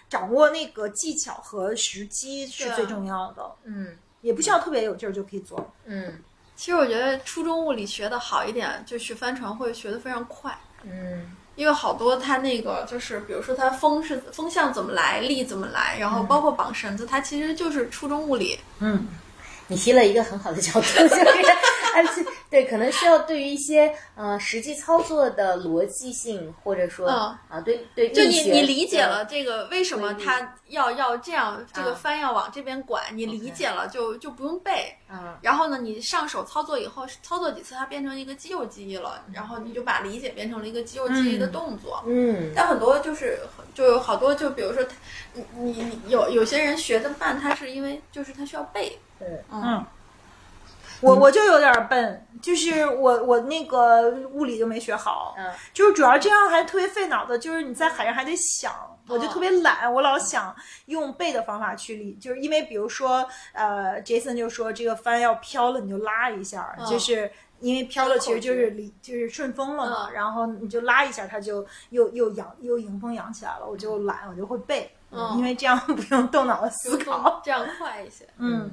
[0.09, 3.89] 掌握那个技巧和时机是最重要的，嗯
[4.21, 5.69] 也不需要特别有劲儿就可以做。
[5.87, 6.17] 嗯
[6.55, 10.57] 其实我觉得初中物理学的好一点，就学帆船会学得非常快。
[10.85, 18.59] 嗯因为好多它那个就是，比如说它风是风向怎么来，力怎么来，然后包括绑绳子，它其实就是初中物理。
[18.79, 19.07] 嗯，
[19.67, 21.17] 你提了一个很好的角度，就是
[21.97, 27.15] 而且对，可能需要对于一些呃实际操作的逻辑性，或者说、嗯
[27.49, 34.95] 啊，对对，就你你理解了这个为什么他要要这样，这个翻要往这边拐，你理解了就就不用背。
[35.13, 42.03] 嗯然后呢，你上手操作以后，操作几次它变成一个肌肉记忆了，然后你就把理解变成了一个肌肉记忆的动作。
[42.07, 43.41] 嗯但很多就是
[43.75, 44.85] 就有好多，就比如说，
[45.35, 49.85] 你你你有有些人学的慢，他是因为就是他需要背，对嗯，
[51.01, 58.73] 我我就有点笨，就是我我那个物理就没学好，嗯就是主要这样还特别费脑子，就是你在海上还得想，
[59.09, 60.55] 我就哦特别懒，我老想
[60.87, 67.31] 用背的方法去理，就是因为比如说呃，Jason 就说这个帆要飘了，你就拉一下，嗯就是。
[67.63, 73.67] 因为飘了，其实就是离就是顺风了嘛，嗯然后你就拉一下，它就又又扬又迎风扬起来了。
[73.69, 77.39] 我就懒，我就会背，嗯因为这样 不用动脑子思考。
[77.45, 78.27] 这样快一些。
[78.39, 78.71] 嗯，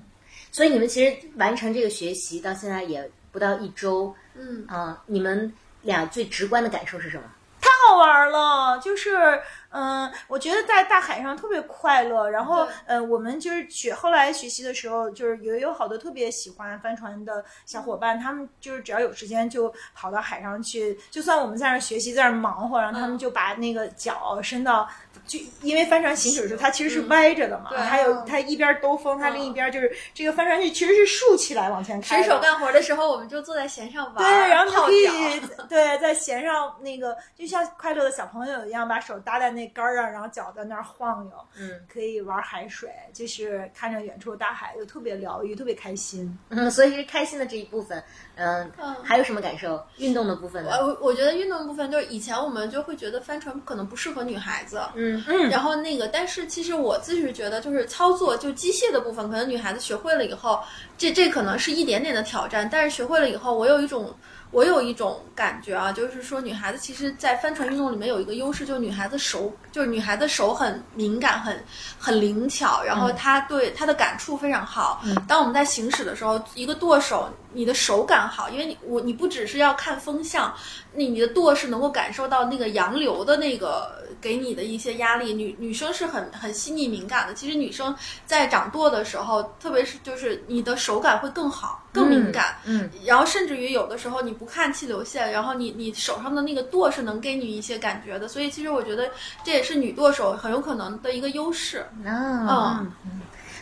[0.52, 7.24] 所以你们其实完成这个学习到现在也不到一周嗯，啊、你们俩最直观的感受是什么？
[7.60, 12.30] 太好玩了，就是嗯，我觉得在大海上特别快乐。
[12.30, 24.88] 然后对呃，我们就是学后来学习的时候，就是也有好多特别喜欢帆船的小伙伴，他们就是只要有时间就跑到海上去，就算我们在那儿学习，在那儿忙活，然后他们就把那个脚伸到。
[25.26, 32.22] 就因为帆船行驶的时候，它其实是歪着的嘛，对还有它一边兜风，它另一边就是这个帆船是其实是竖起来往前开。
[32.22, 35.08] 水手干活的时候，我们就坐在舷上玩，对，然后可以。
[35.68, 46.38] 对在舷上那个，就像快乐的小朋友一样，把手搭在那那杆儿啊，然后脚在那儿晃悠，嗯可以玩海水，就是看着远处的大海，就特别疗愈，特别开心。
[46.50, 48.04] 嗯，所以是开心的这一部分。
[48.36, 49.84] 嗯，嗯还有什么感受？
[49.98, 50.70] 运动的部分呢？
[50.80, 60.60] 我我觉得运动部分就是以前我们就会觉得帆船可能不适合女孩子，嗯嗯然后那个，但是其实我自己是觉得，就是操作就机械的部分，可能女孩子学会了以后，
[60.98, 64.14] 这这可能是一点点的挑战，但是学会了以后，我有一种。
[64.50, 71.62] 我有一种感觉啊，就是说女孩子其实，在帆船运动里面有一个优势，就是女孩子手，就是女孩子手很敏感，很
[72.00, 75.04] 很灵巧，然后她对她的感触非常好。
[75.28, 80.54] 当我们在行驶的时候，一个舵手，你的手感好，因为你我你不只是要看风向，
[80.94, 85.34] 你你的舵是能够感受到那个洋流的那个给你的一些压力。
[85.34, 87.96] 女女生是很很细腻敏感的，其实女生
[88.28, 92.58] 在掌舵的时候，特别是就是你的手感会更好、更敏感。
[92.66, 99.10] 嗯然后甚至于有的时候你不看气流线，然后你你手上的那个舵是能给你一些感觉的，所以其实我觉得
[99.44, 101.84] 这也是女舵手很有可能的一个优势。
[102.06, 102.92] 嗯。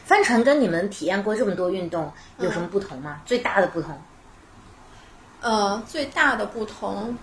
[0.06, 3.20] 帆船跟你们体验过这么多运动有什么不同吗？
[3.26, 4.00] 最大的不同？
[5.42, 7.18] 呃，最大的不同，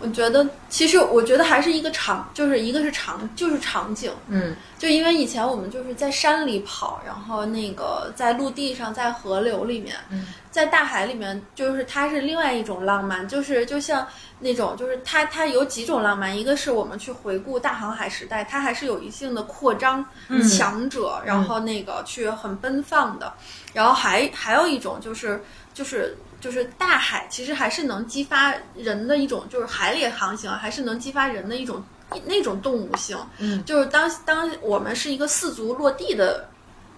[0.00, 4.12] 我觉得其实我觉得还是一个场，就是一个是场，就是场景。
[4.28, 14.06] 嗯就因为以前我们就是在山里跑，然后那个在陆地上，在河流里面，嗯在大海里面，就是它是另外一种浪漫，就是就像
[14.38, 20.04] 那种，就是它它有几种浪漫，一个是我们去回顾大航海时代，它还是有一定的扩张、
[20.50, 23.32] 强者，然后那个去很奔放的，
[23.72, 26.16] 然后还还有一种就是就是。
[26.46, 31.82] 就是大海其实还是能激发人的一种，就是海里航行啊还是能激发人的一种
[32.24, 33.18] 那种动物性。
[33.38, 36.48] 嗯，就是当当我们是一个四足落地的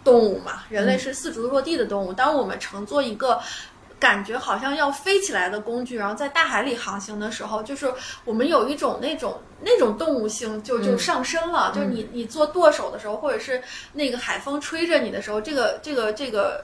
[0.05, 2.13] 动物嘛，人类是四足落地的动物。
[2.13, 3.41] 当我们乘坐一个
[3.99, 7.91] 感觉好像要飞起来的工具，然后在大海里航行的时候，就是
[8.27, 11.73] 我们有一种那种那种动物性就就上升了。
[11.75, 13.63] 就是你你做舵手的时候，或者是
[13.95, 16.63] 那个海风吹着你的时候，这个这个这个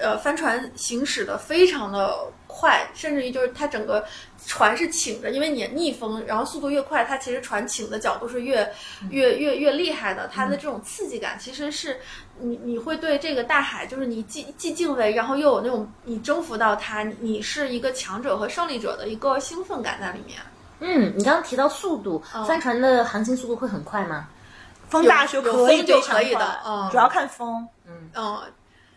[0.00, 4.04] 呃帆船行驶的非常的快，甚至于就是它整个。
[4.46, 8.70] 船是倾着，因为你逆风，然后速度越快，它其实船倾的角度是越
[9.08, 10.28] 越越越厉害的。
[10.28, 11.98] 它的这种刺激感，其实是
[12.38, 20.38] 你你会对这个大海，就是你既既敬畏，然后又有那种你征服到它，你是一个强者和胜利者的一个兴奋感在里面。
[20.80, 24.28] 嗯，你刚刚提到速度，帆船的航行速度会很快吗？
[24.90, 27.66] 风大就可以有风就可以的嗯主要看风。
[27.86, 28.42] 嗯嗯，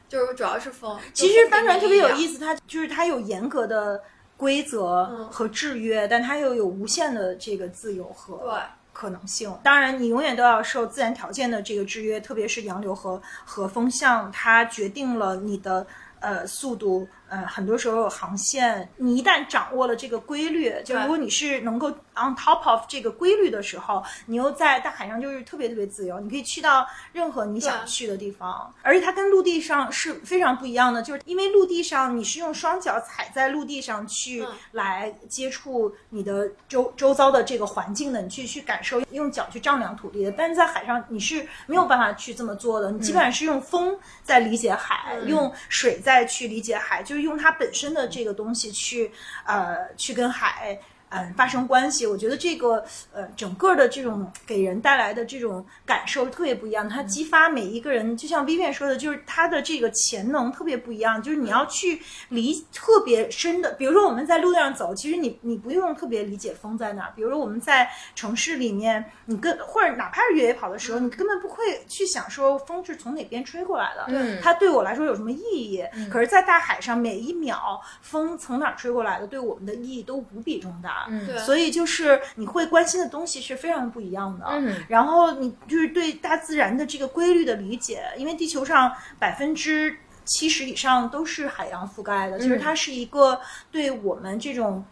[0.08, 0.98] 就是主要是风。
[1.14, 2.40] 其实帆船特别有意思。
[2.40, 4.02] 它就是它有严格的
[4.36, 8.54] 规则和制约，但它又有无限的这个自由和对
[8.94, 9.54] 可能性。
[9.64, 15.86] 当然，你永远都要受自然条件的这个制约，特别是洋流和和风向，它决定了你的
[16.20, 17.08] 呃速度。
[17.30, 34.48] 呃，很多时候航线，你一旦掌握了这个规律，就如果你是能够 on top of 这个规律的时候，你又在大海上就是特别特别自由，你可以去到任何你想去的地方，而且它跟陆地上是非常不一样的，就是因为陆地上你是用双脚踩在陆地上去嗯。
[34.72, 45.28] 来接触你的周周遭的这个环境的，你去去感受，用脚去丈量土地的，但是在海上你是没有办法去这么做的，你基本上是用风在理解海，嗯。
[45.28, 49.12] 用水在去理解海，就用它本身的这个东西去
[49.46, 50.80] 呃去跟海。
[51.10, 56.88] 嗯，发生关系，我觉得这个呃，整个的这种给人带来的这种感受特别不一样。
[56.88, 61.22] 它激发每一个人，就像 Vivian 说的，就是他的这个潜能特别不一样。
[61.24, 67.14] 就是你要去理特别深的，比如说我们在路上走，其实你你不用特别理解风在哪儿。
[67.16, 75.82] 比如说我们在城市里面，你跟或者哪怕是越野跑的时候，你根本不会去想说风是从哪边吹过来的，嗯它对我来说有什么意义？
[76.12, 80.97] 可是，在大海上，每一秒风从哪儿吹过来的，对我们的意义都无比重大。
[81.10, 81.26] 嗯。
[81.26, 81.38] 对。
[81.38, 84.46] 所以就是你会关心的东西是非常不一样的。
[84.50, 84.76] 嗯。
[84.88, 93.40] 然后你就是对大自然的这个规律的理解，因为地球上百分之七十以上都是海洋覆盖的，其实它是一个
[93.72, 94.86] 对我们这种。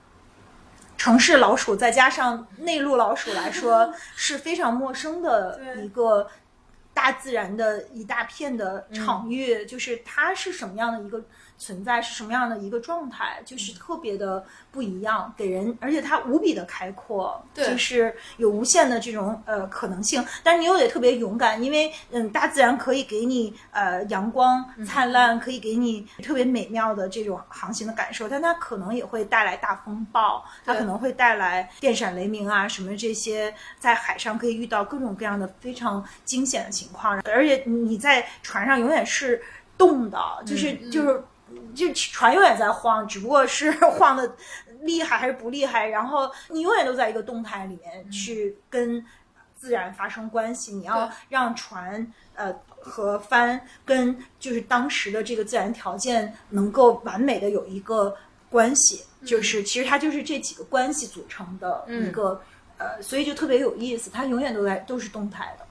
[0.98, 6.26] 城市老鼠再加上内陆老鼠来说 是非常陌生的一个
[6.94, 11.22] 大自然的一大片的场域，就是它是什么样的一个
[11.58, 39.41] 存在，是什么样的一个状态，就是特别的不一样，给人，而且它无比的开阔，对就是有无限的这种呃可能性，但是你又得特别勇敢，因为嗯，大自然可以给你呃阳光灿烂，可以给你特别美妙的这种航行的感受，但它可能也会带来大风暴，它可能会带来电闪雷鸣啊什么这些，在海上可以遇到各种各样的非常惊险的情况，而且你在船上永远是
[39.78, 41.24] 动的，就是、就是。
[41.75, 44.36] 就船永远在晃，只不过是 晃的
[44.81, 45.88] 厉害还是不厉害。
[45.88, 49.03] 然后你永远都在一个动态里面去跟
[49.55, 58.15] 自然发生关系，你要让船呃和帆跟就是当时的这个自然条件能够完美的有一个
[58.49, 62.41] 关系，就是其实它就是这几个关系组成的一个、
[62.78, 65.65] 呃，所以就特别有意思，它永远都在都是动态的。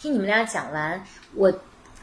[0.00, 1.52] 听你们俩讲完，我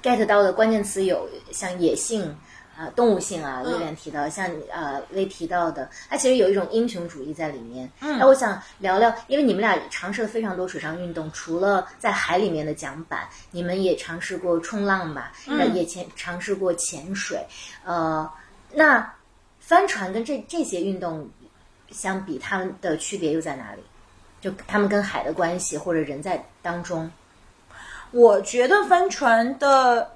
[0.01, 2.35] get 到的关键词有像野性。
[2.83, 7.89] 啊、动物性啊，威廉提到，像呃薇提到的，它其实有一种英雄主义在里面。
[8.01, 15.31] 嗯，那我想聊聊，因为你们俩尝试了非常多水上运动，除了在海里面的桨板，你们也尝试过冲浪吧？
[15.47, 17.39] 嗯，也潜尝试过潜水。
[17.85, 18.29] 呃，
[18.73, 19.13] 那
[19.59, 21.29] 帆船跟这这些运动
[21.91, 23.81] 相比，它们的区别又在哪里？
[24.41, 27.09] 就他们跟海的关系，或者人在当中。
[28.11, 30.11] 我觉得帆船的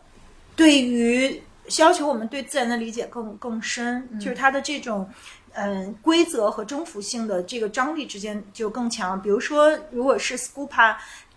[0.55, 1.41] 对于
[1.80, 5.09] 要求我们对自然的理解更更深，就是它的这种
[5.53, 9.22] 嗯规则和征服性的这个张力之间就更强。
[9.22, 10.95] 比如说，如果是 scuba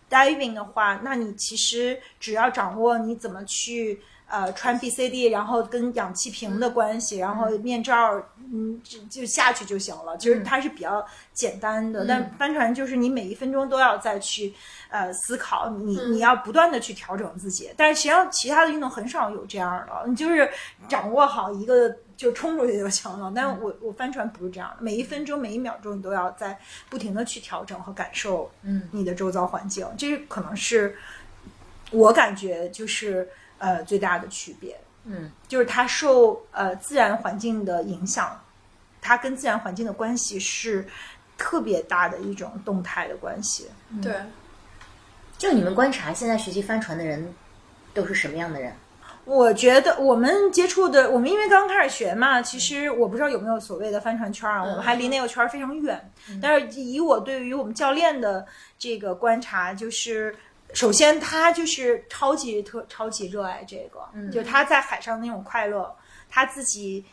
[0.08, 4.00] diving 的话，那你其实只要掌握你怎么去。
[4.32, 8.22] 呃，穿 BCD，然后跟氧气瓶的关系，然后面罩，
[8.52, 10.16] 嗯，就就下去就行了。
[10.16, 14.52] 就是它是比较简单的，但帆船就是你每一分钟都要再去
[14.88, 17.70] 呃思考，你你要不断的去调整自己。
[17.76, 20.50] 但是实际上其他的运动很少有这样的，你就是
[20.88, 23.32] 掌握好一个就冲出去就行了。
[23.34, 30.96] 但是我我帆船不是这样的，每一分钟每一秒钟你都要在不停的去调整和感受，嗯，你的周遭环境，这可能是
[31.90, 33.28] 我感觉就是。
[33.62, 34.74] 呃，最大的区别，
[35.04, 38.38] 嗯，就是它受呃自然环境的影响，
[39.00, 40.86] 它跟自然环境的关系是
[41.38, 43.68] 特别大的一种动态的关系。
[44.02, 44.14] 对，
[45.38, 47.34] 就你们观察，现在学习帆船的人
[47.94, 48.72] 都是什么样的人？
[49.24, 56.10] 我觉得我们接触的，我们因为刚开始学嘛，其实我不知道有没有所谓的帆船圈啊，我们还离那个圈非常远。
[56.42, 58.46] 但是以我对于我们教练的
[58.78, 60.36] 这个观察，就是。
[60.74, 65.94] 首先，他就是超级特超级热爱这个，嗯就他在海上那种快乐，
[66.28, 67.04] 他自己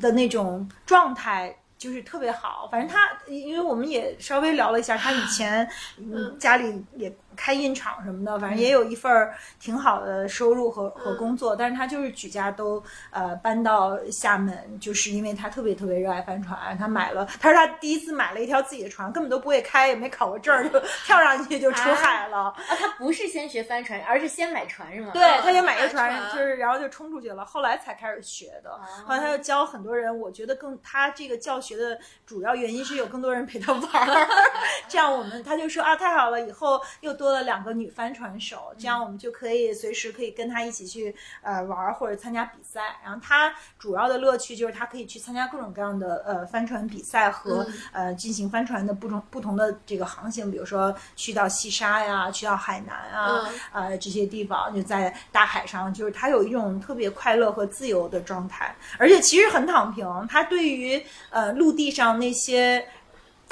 [0.00, 2.68] 的那种状态就是特别好。
[2.70, 12.80] 反正他，因为我们也稍微聊了一下，他以前嗯家里也开印厂什么的，反正也有一份儿挺好的收入和和工作，但是他就是举家都
[13.10, 22.42] 呃搬到厦门，就是因为他特别特别热爱帆船，他买了，他说他第一次买了一条自己的船，根本都不会开，也没考过证儿，就跳上去就出海了。
[22.42, 25.10] 啊，他不是先学帆船，而是先买船是吗？
[25.12, 28.70] 对，他就买个船，船就是然后就冲出去了，后来才开始学的。
[29.04, 34.28] 后来他就教很多人，我觉得更他这个教学的主要原因是有更多人陪他玩儿，
[34.86, 43.00] 这样我们他就说啊太好了，以后又多了两个女帆船手，这样我们就可以随时可以跟她一起去呃玩儿或者参加比赛。
[43.02, 60.06] 然后她主要的乐趣就是她可以去参加各种各样的呃帆船比赛和、呃进行帆船的不同不同的这个航行，比如说去到西沙呀，去到海南啊，嗯呃这些地方就在大海上，就是她有一种特别快乐和自由的状态，而且其实很躺平。
[60.28, 62.86] 她对于呃陆地上那些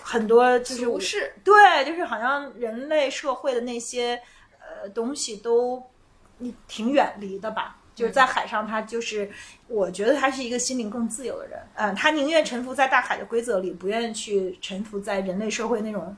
[0.03, 4.21] 很多就是俗世对，就是好像人类社会的那些
[4.59, 5.83] 呃东西都
[6.39, 7.77] 你挺远离的吧。
[7.93, 9.31] 就是在海上，他就是，
[9.67, 11.61] 我觉得他是一个心灵更自由的人。
[11.75, 16.17] 嗯、他宁愿臣服在大海的规则里，不愿意去臣服在人类社会那种。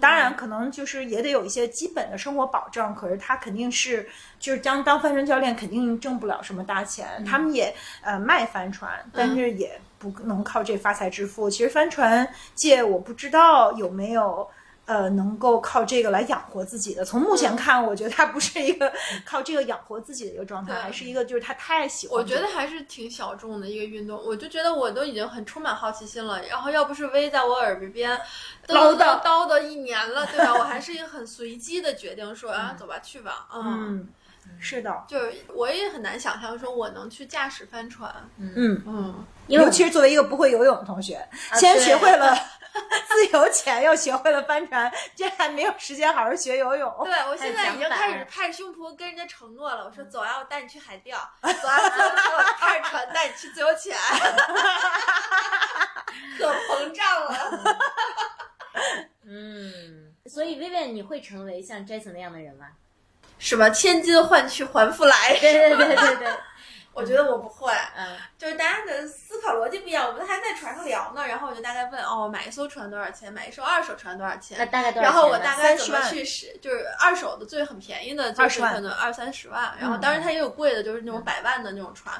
[0.00, 2.94] 当然，可能就是也得有一些基本的生活保障。
[2.94, 7.24] 可是他肯定是，就是当当帆船教练，肯定挣不了什么大钱。
[7.24, 11.50] 他们也呃卖帆船，但是也不能靠这发财致富。
[11.50, 14.48] 其实帆船界，我不知道有没有。
[14.90, 18.92] 呃，能够靠这个来养活自己的，从目前看，我觉得他不是一个
[19.24, 22.24] 靠这个养活自己的一个状态，还是一个就是他太喜欢我。
[22.24, 26.42] 觉得还是挺小众的一个运动，我就觉得我都已经很充满好奇心了。
[26.48, 28.20] 然后要不是薇在我耳边
[28.66, 30.54] 唠叨叨叨叨一年了，对吧？
[30.54, 33.46] 我还是一个很随机的决定说啊，走吧，去吧。
[33.54, 33.62] 嗯，
[33.94, 34.08] 嗯，
[34.58, 38.12] 是的，就是我也很难想象说我能去驾驶帆船。
[38.38, 41.24] 嗯，嗯，因为尤其是作为一个不会游泳的同学，
[41.54, 42.36] 先学会了
[43.08, 46.92] 自由潜，又学会了帆船，这还没有时间好好学游泳。
[47.04, 53.96] 对我现在已经开始拍着胸脯跟人家承诺了，我说走啊，我带你去海钓， 走啊，走啊，走啊开着船带你去自由潜，
[56.38, 57.78] 可膨胀了。
[59.26, 62.66] 嗯，所以 Vivian，你会成为像 Jason 那样的人吗？
[63.38, 65.38] 什么千金换去还复来？
[65.40, 66.28] 对对对对对，
[66.92, 70.06] 我觉得我不会，嗯就是大家的思考逻辑不一样。
[70.08, 73.32] 我们还在船上聊呢，然后我就大概问哦，买一艘船多少钱？
[73.32, 74.70] 买一艘二手船多少钱那钱？
[74.70, 75.12] 大概多少钱？
[75.12, 79.72] 然后我大概怎么去使，就是二手的最很便宜的，就是20万可能二三十万。
[79.80, 82.14] 然后当然它也有贵的，就是那种百万的那种船。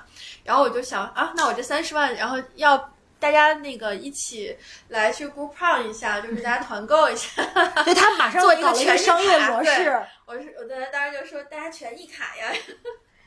[0.45, 4.57] 然后我就想啊，那我这三十万，然后要大家那个一起
[4.89, 7.43] 来去 group run 一下，就是大家团购一下。
[7.85, 10.03] 对他马上做一个全日商业卡模式。
[10.27, 12.53] 我是我当时当时就说大家全益卡呀，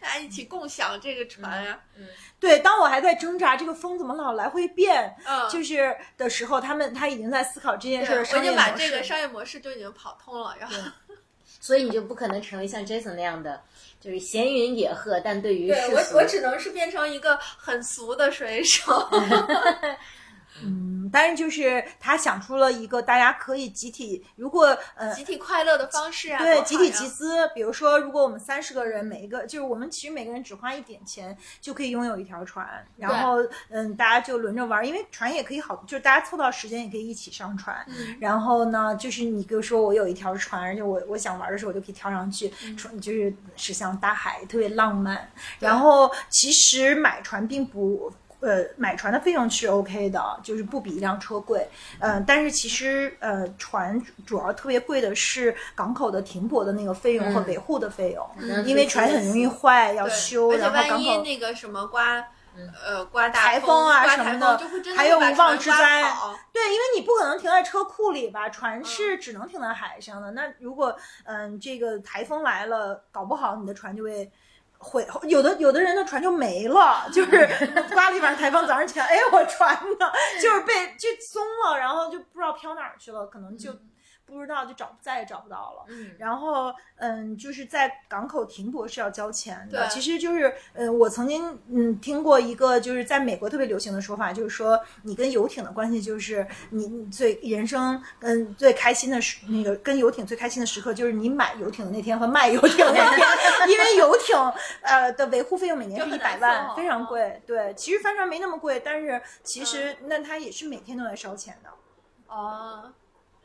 [0.03, 1.79] 大家一起共享这个船呀。
[2.37, 8.91] 对，当我还在挣扎这个风怎么老来回变，嗯，就是的时候，他们他已经在思考这件事儿，的商我已经把这。
[8.91, 10.75] 个商业模式就已经跑通了，然后
[11.61, 13.61] 所以你就不可能成为像 Jason 那样的，
[14.01, 19.09] 就是闲云野鹤，但对于对世俗我我只能是变成一个很俗的水手。
[20.61, 27.23] 嗯，但是就是他想出了一个大家可以集体，如果呃集体快乐的方式啊，对，集体集资。
[27.55, 33.37] 比如说，如果我们三十个人，每一个就是我们其实每个人只花一点钱就可以拥有一条船，然后
[33.69, 37.83] 嗯，大家就轮着玩儿，因为船也可以好，就是大家凑到时间也可以一起上船。
[37.87, 45.29] 嗯然后呢，就是你比如说我有一条船，而且我我想玩的时候我就可以跳上去，嗯船就是驶向大海，特别浪漫。
[45.59, 48.11] 然后其实买船并不。
[48.43, 51.65] 呃，买船的费用是 OK 的，就是不比一辆车贵。
[51.99, 62.21] 嗯、但是其实呃，船主要特别贵的是港口的停泊的那个费用和嗯维护的费用，嗯因为船很容易坏，要修，然后港口那个什么刮，
[62.85, 64.61] 呃，刮大台风啊什么的
[64.95, 66.03] 还有无妄之灾
[66.51, 70.31] 对，因为你不可能停在车库里吧，船嗯是只能停在海上的。
[70.31, 74.29] 那如果嗯这个台风来了，搞不好你的船就会。
[74.83, 77.47] 毁有的有的人的船就没了，就是
[77.93, 80.11] 刮了一晚台风，早上起来，哎，我船呢？
[80.41, 83.71] 就是被就松了，然后就不知道飘哪儿去了，可能就
[84.33, 85.85] 不知道就找再也找不到了。
[85.87, 89.85] 嗯然后，嗯，就是在港口停泊是要交钱的。
[89.85, 103.27] 对其实就是，嗯，我曾经嗯听过一个就是在美国特别流行的说法，就是说你跟游艇的关系就是你你最人生嗯最开心的时那个跟游艇最开心的时刻就是你买游艇的那天和卖游艇的那天，
[103.69, 104.35] 因为游艇
[104.81, 107.41] 呃的维护费用每年是一百万，非常贵。
[107.45, 111.69] 对，其实帆船没那么贵，但是其实那它也是每天都在烧钱的。
[112.27, 112.91] 哦，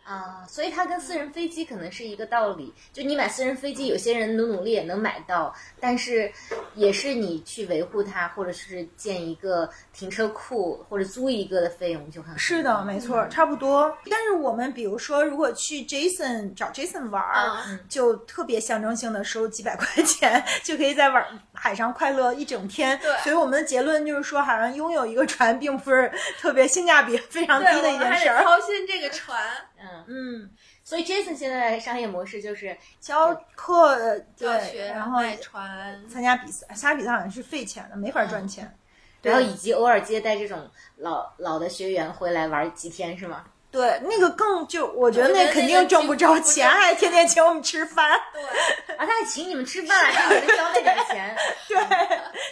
[0.08, 2.72] 啊，所以它跟私人飞机可能是一个道理。
[2.94, 6.32] 就你买私人飞机，有些人努努力也能买到，但是
[6.74, 13.94] 也是你去维护它，或者是建一个停车库或者租一个的费用就很是的，没错，差不多。
[14.08, 22.98] 但是我们比如说，如果去 Jason 找 Jason 玩儿，嗯就特别象征性的收几百块钱，就可以在玩海上快乐一整天。
[23.00, 28.42] 对所以我们的结论就是说，好像拥有一个船并不是特别性价比非常低，的一件事儿。
[28.42, 29.38] 操心这个船。
[29.80, 30.50] 嗯，嗯，
[30.82, 38.72] 所以 Jason 现在的商业模式就是教课教学，然后卖船，参加比赛，参加比赛好像是费钱的，没法赚钱。
[39.20, 43.44] 对然后以及偶尔接待这种老老的学员回来玩几天是吗？
[43.78, 48.20] 对，那个更就我觉得那肯定挣不着钱，还天天请我们吃饭。
[48.32, 48.42] 对，
[48.96, 51.36] 啊，他还请你们吃饭，让你们交那点钱。
[51.68, 51.76] 对，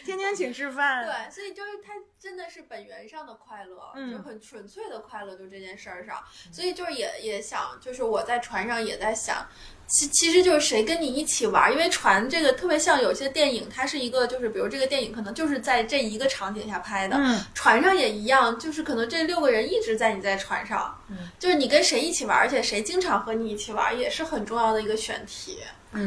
[0.05, 1.05] 天天请吃饭。
[1.05, 6.23] 对，所以就是他真的是本源上的快乐，嗯就很纯粹的快乐，就这件事儿上。
[6.53, 9.45] 所以就是也也想，就是我在船上也在想，
[9.89, 25.59] 其其实就是谁跟你一起玩儿，因为船这个特别像有些电影，它是一个就是比如这个电影可能就是在这一个场景下拍的，嗯，船上也一样，就是可能这六个人一直在你在船上，嗯，就是你跟谁一起玩儿，而且谁经常和你一起玩儿，也是很重要的一个选题。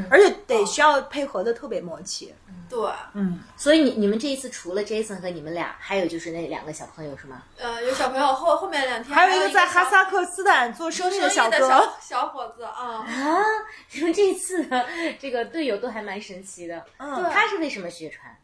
[0.09, 2.33] 而且得需要配合的特别默契。
[2.69, 2.79] 对，
[3.13, 7.41] 嗯，所以你你们这一次除了 Jason 和你们俩，还有就是那两个小朋友是吗？
[7.57, 13.43] 呃，有小朋友后后面两天还有一个在哈萨克斯坦做生意的小哥，的小小伙子啊，啊，
[13.91, 14.85] 你们这一次的
[15.19, 16.85] 这个队友都还蛮神奇的。
[16.97, 18.37] 嗯，他是为什么学船？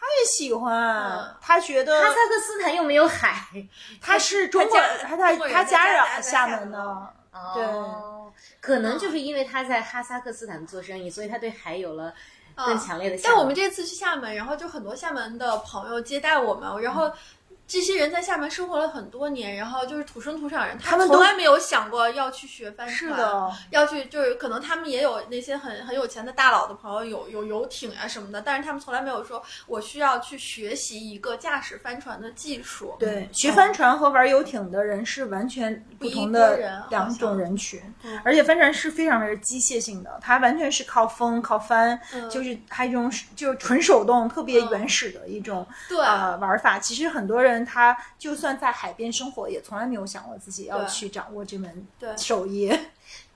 [0.00, 3.44] 他也喜欢嗯，他觉得哈萨克斯坦又没有海。
[4.00, 12.12] 他是中国，他他中国人他家他家在长厦门的，哦，可能就是因为他在哈萨克斯坦做生意，所以他对海有了
[12.56, 13.36] 更强烈的向往。
[13.36, 17.12] 但我们这次去厦门，然后就很多厦门的朋友接待我们，然后。
[17.68, 32.96] 这些人在厦门生活了很多年，然后就是土生土长人，他们从来没有想过要去学帆船，是的，要去就是可能他们也有那些很很有钱的大佬的朋友有有游艇啊什么的，但是他们从来没有说我需要去学习一个驾驶帆船的技术。
[32.98, 37.78] 对，学帆船和玩游艇的人是完全不同的两种人群。
[38.02, 42.30] 嗯，而且帆船是非常非常机械性的，它完全是靠风靠帆，嗯。
[42.30, 45.98] 就是它一种就是纯手动、特别原始的一种对。
[45.98, 46.78] 呃玩法。
[46.78, 52.70] 其实很多人他就算在海边生活，也从来没有想过自己要去掌握这门对 手艺。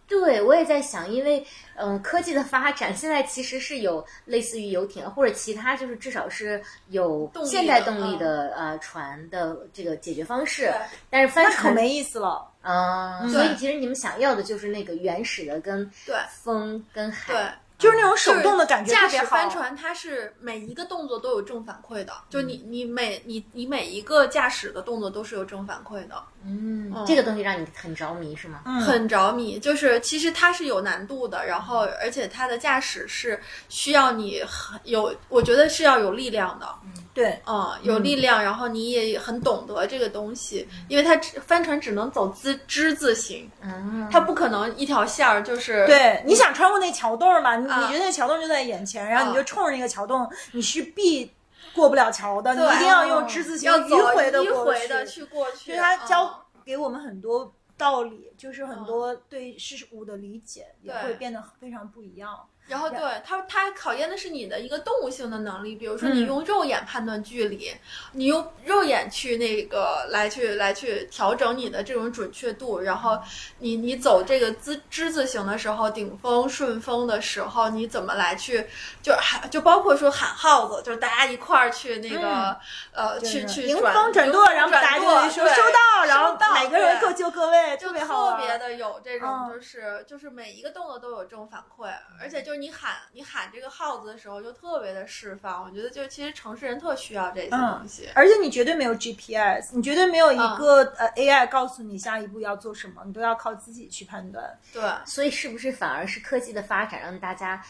[0.09, 1.43] 对，我也在想，因为
[1.75, 10.71] 嗯、科技的发展，现在其实是有类似于游艇或者其他，就是至少是有现代动力的、呃船的这个解决方式。
[11.09, 12.47] 但是帆船可没意思了。
[12.61, 15.91] 啊、所以其实你们想要的就是那个原始的跟
[16.29, 17.59] 风跟对海。
[17.83, 19.25] 就是那种手动的感觉驾特别好。
[19.25, 28.61] 驶帆船，它是每一个动作都有正反馈的，就你你每你你每一个驾驶的动作都是有正反馈的，嗯嗯，这个东西让你很着迷是吗？
[28.65, 29.59] 嗯很着迷。
[29.59, 36.67] 就是其实它是有难度的，然后而且它的驾驶是需要你很有，我觉得是要有力量的，
[37.15, 47.57] 对，嗯，有力量，然后你也很懂得这个东西，因为它只帆船只能走之之字形，嗯，它不可能一条线儿就是对，你想穿过那桥洞嘛？
[47.57, 51.31] 你啊你觉得那桥洞就在眼前，然后你啊就冲着那个桥洞，你是必
[51.75, 55.25] 过不了桥的，你一定要用之字形迂回的迂过回的去。
[55.25, 62.49] 过去，就是他嗯教给我们很多道理，就是很多对事物的理解也对会变得非常不一样。
[62.69, 67.73] 然后对它，它考验的是你的一个动物性的能力，比如说你嗯用肉眼判断距离，
[68.13, 73.19] 你用肉眼去那个来去来去调整你的这种准确度，然后
[73.59, 78.65] 你你走这个之之字形的时候，顶峰顺风的时候，你怎么来去
[79.03, 82.57] 就喊就包括说喊号子，就是大家一块儿去那个、
[82.93, 88.33] 呃去去迎风转舵，然后大家说对收到，然后到每个人各就各位，就特别好。
[88.33, 95.65] 特别的有这种，嗯就是、就是每一个动作都有这种反馈，而且就是你喊你喊这个号子的时候，就特别的释放。
[95.65, 98.09] 我觉得就其实城市人特需要这些嗯东西。
[98.15, 104.59] 而且你绝对没有 GPS，你绝对没有一嗯个、呃 AI 告诉你下一步要做什么，你都要靠自己去判断。
[104.73, 107.63] 对，所以是不是反而是科技的发展让大家，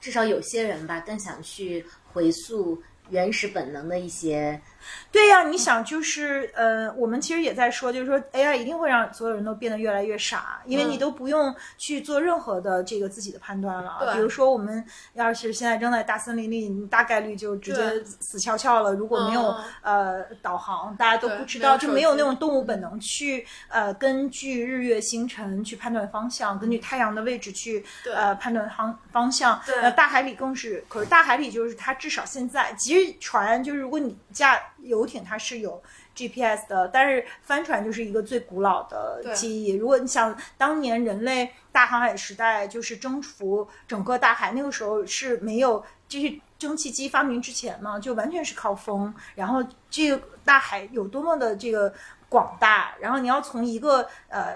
[0.00, 2.80] 至少有些人吧，更想去回溯
[3.10, 4.60] 原始本能的一些
[5.10, 13.98] 对呀、你想就是呃，我们其实也在说，就是说 AI 一定会让所有人都变得越来越傻，因为你嗯都不用去做任何的这个自己的判断了。
[14.00, 14.84] 对比如说我们
[15.14, 18.92] 要是现在扔在大森林里，你大概率就直接死翘翘了。
[18.92, 27.84] 如果没有、嗯呃导航，大家都不知道，就没有那种动物本能去呃根据日月星辰去判断方向，根据太阳的位置去
[28.14, 29.60] 呃判断方方向。
[29.64, 35.82] 对呃，大海里更是，可是大海里就是它至少现在，其实船就是如果你驾游艇，它是有
[36.14, 39.74] GPS 的，但是帆船就是一个最古老的对记忆。
[39.74, 49.14] 如果你想当年人类大航海时代，就是征服整个大海，那个时候是没有就是蒸汽机发明之前嘛，就完全是靠风。
[49.34, 51.92] 然后这个大海有多么的这个
[52.28, 54.54] 广大，然后你要从一个呃。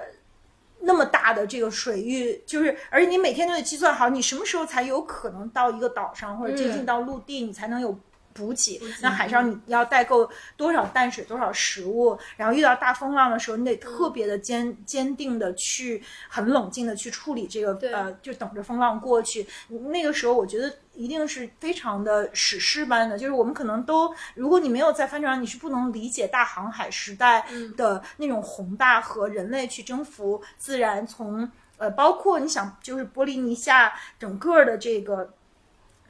[0.82, 7.94] 那么大的这个水域，就是，而且你每天都得计算好，你什么时候才有可能到一个岛上或者接近到陆地，你才能有
[8.32, 8.80] 补给。
[9.00, 19.46] 那海上你要带够多少淡水、多少食物，然后遇到大风浪的时候，你得特别的坚坚定的去，很冷静的去处理这个对呃，就等着风浪过去。
[19.68, 31.50] 那个时候，我觉得一定是非常的史诗般的，就是我们可能都，如果你没有在帆船上，你是不能理解大航海时代的那种宏大和人类去征服自然从。
[31.80, 35.32] 呃，包括你想，就是波利尼夏整个的这个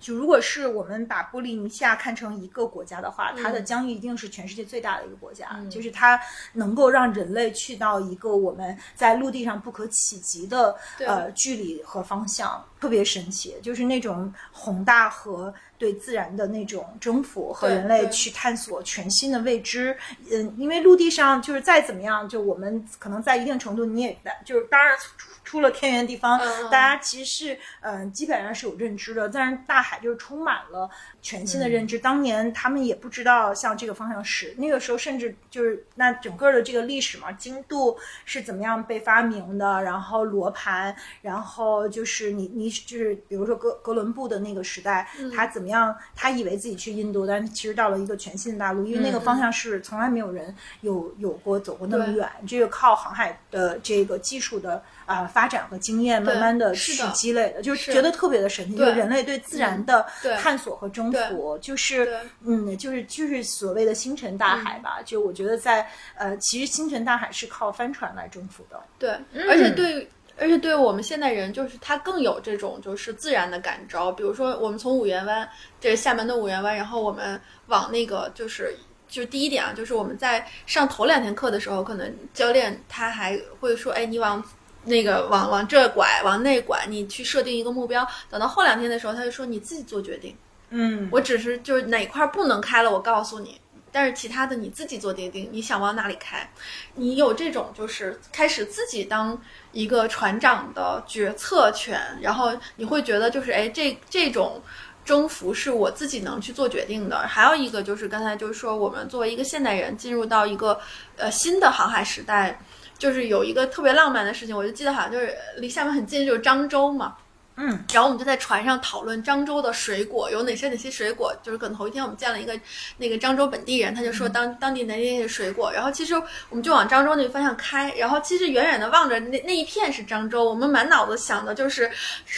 [0.00, 6.18] 就如果是我们把波利尼西亚看成一个国家的话，它的疆域一定是全世界最大的一个国家，就是它
[6.54, 10.74] 能够让人类去到一个我们在陆地上不可企及的
[11.06, 19.96] 呃距离和方向，特别神奇，就是那种宏大和对自然的那种征服和人类去探索全新的未知。
[20.30, 26.38] 嗯，因为陆地上就是再怎么样，就我们可能在一定程度你也就是当然出出了天圆地方，
[26.70, 30.88] 大家其实是嗯、呃基本上是有认知的，但是大海就是充满了
[31.22, 31.98] 全新的认知。
[31.98, 45.96] 当年他们也不知道向这个方向使，那个时候甚至就是那整个的这个历史嘛，经度是怎么样被发明的，然后罗盘，然后就是你你就是比如说哥哥伦布的那个时代，他怎么样？
[46.14, 60.06] 他以为自己去印度，但是其实到了一个全新的大陆，因为那个方向是从来没有人有有过走过那么远，这个靠航海的这个技术的啊、发展和经验，慢慢的去是积累的，就是是觉得特别的神奇，就是人类对自然的
[60.38, 65.00] 探索和征服，就是嗯，就是就是所谓的星辰大海吧。
[65.04, 68.80] 就我觉得在呃，其实星辰大海是靠帆船来征服的。
[68.98, 69.10] 对，
[69.48, 70.08] 而且对。
[70.40, 74.10] 而且对我们现代人，就是他更有这种就是自然的感召。
[74.10, 75.46] 比如说，我们从五缘湾，
[75.78, 78.74] 这是厦门的五缘湾，然后我们往那个就是
[79.06, 84.42] 就第一点啊，就是我们在上头两天课的时候，可能教练他还会说，哎，你往
[84.84, 88.06] 那个往往这拐，往那拐，你去设定一个目标。
[88.30, 90.34] 等到后两天的时候，他就说你自己做决定。
[90.70, 93.60] 嗯，我只是就是哪块不能开了，我告诉你。
[93.92, 96.48] 但是其他的你自己做决定，你想往哪里开，
[96.94, 99.40] 你有这种就是开始自己当
[99.72, 104.62] 一个船长的决策权，然后你会觉得就是哎，这这种
[105.04, 107.18] 征服是我自己能去做决定的。
[107.26, 110.80] 还有一个就是刚才就是说，我们作为一个现代人进入到一个
[111.16, 112.60] 呃新的航海时代，
[112.96, 117.16] 就是有一个特别浪漫的事情，我就记得好像就是离厦门很近，就是漳州嘛。
[117.62, 122.58] 嗯，然后我们就在船上讨论漳州的水果有哪些哪些水果，就是可能头一天我们见了一个
[122.96, 126.14] 那个漳州本地人，他就说当当地哪哪些水果，然后其实
[126.48, 131.90] 我们就往漳州那个方向开，然后其实远远的望着那那一片是漳州，我们满脑子想的就是，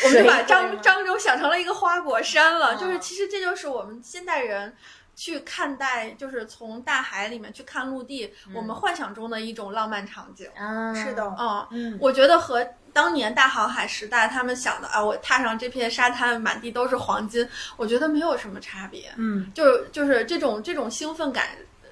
[0.04, 4.74] 我们就把漳漳州想成了一个花果山了，哦就是其实这就是我们现代人。
[5.14, 10.48] 去看待，就是从大海里面去看陆地，我们幻想中的一种浪漫场景。
[10.56, 19.12] 啊，是的，嗯，嗯，我觉得和当年大航海时代他们想的啊，我踏上这片沙滩，满地都是黄金，我觉得没有什么差别。
[19.16, 21.48] 嗯就是就是这种这种兴奋感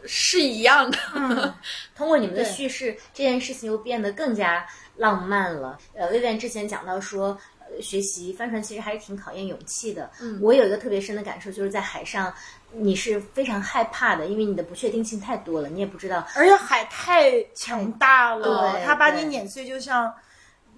[0.07, 0.98] 是一样的。
[1.14, 1.55] 嗯，
[1.96, 5.78] 通过你们的叙事，这件事情又变得更加浪漫了。
[5.94, 7.38] 呃，薇薇之前讲到说。
[7.72, 10.11] 呃学习帆船其实还是挺考验勇气的。
[10.20, 12.34] 嗯我有一个特别深的感受，就是在海上，
[12.72, 16.26] 你是非常害怕的，因为你的不确定性太多了，你也不知道。
[16.34, 20.12] 而且海太强大了，它把你碾碎，就像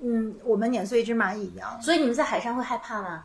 [0.02, 1.80] 嗯我们碾碎一只蚂蚁一样。
[1.80, 3.24] 所以你们在海上会害怕吗？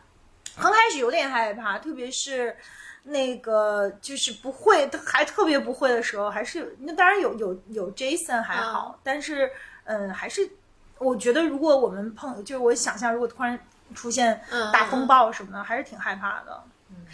[0.59, 2.55] 刚开始有点害怕，特别是
[3.03, 9.51] 那个就是不会，还特别不会的时候，还是有那当然有有有 Jason 还好，但是
[9.85, 10.49] 嗯，还是
[10.97, 13.59] 我觉得如果我们碰，就是我想象如果突然
[13.93, 16.63] 出现嗯大风暴什么的，还是挺害怕的。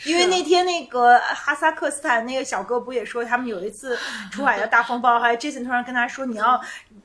[0.05, 3.97] 因为那天那个哈萨克斯坦那个小哥不也说，他们有一次
[4.31, 6.59] 出海的大风暴，还 Jason 突然跟他说你要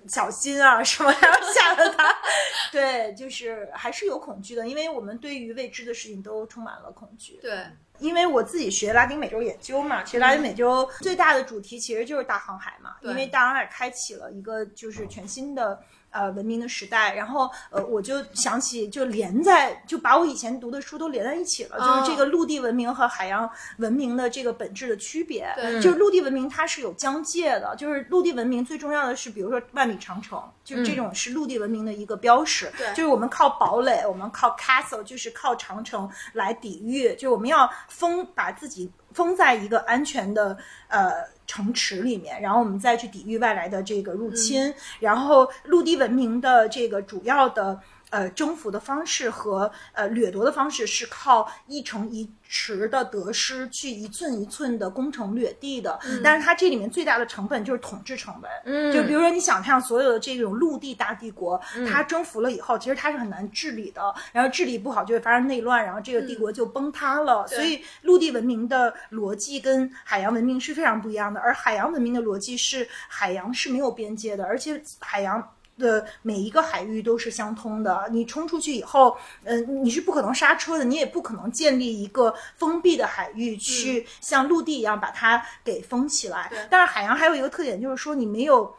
[0.06, 2.14] 小心啊什么，然 后吓得他，
[2.70, 7.38] 对，就是还是有恐惧的，因为我们对于未知的事情都充满了恐惧。
[7.42, 7.66] 对，
[7.98, 15.80] 因为我自己学拉丁美洲研究嘛，学拉丁美洲最大的主题其实就是大航海嘛，因为大航海开启了一个就是全新的。
[16.10, 23.48] 呃，文明的时代，然后呃，我就想起，就连在，就把我以前读的书都连在一起了，哦就是这个陆地文明和海洋
[23.78, 25.52] 文明的这个本质的区别。
[25.56, 32.72] 对就是陆地文明它是有疆界的，就是陆地文明最重要的是，比如说万里长城，就是这种是陆地文明的一个标识。
[32.76, 40.56] 对就是我们靠堡垒，我们靠 castle，就是靠长城来抵御，就是我们要封把自己封在一个安全的
[40.86, 41.12] 呃
[41.46, 44.72] 城池里面，然后我们再去抵御外来的这个入侵。
[45.00, 47.80] 然后陆地文明的这个主要的。
[48.10, 58.50] 呃，征服的方式和呃掠夺的方式是靠一城一池的得失去一寸一寸的攻城掠地的，但是它这里面最大的成本就是统治成本。
[58.64, 67.46] 嗯就比如说你想象所有的这种陆地大帝国，它征服了以后，其实它是很难治理的，然后治理不好就会发生内乱，然后这个帝国就崩塌了。
[67.46, 75.46] 所以陆地文明的逻辑跟海洋文明是非常不一样的，而海洋文明的逻辑是海洋是没有边界的，而且海洋。
[75.78, 86.48] 的每一个海域都是相通的，你冲出去以后，嗯、你是不可能刹车的，你也不可能建立一个封闭的海域去像陆地一样把它给封起来。
[86.50, 88.74] 对但是海洋还有一个特点，就是说你没有。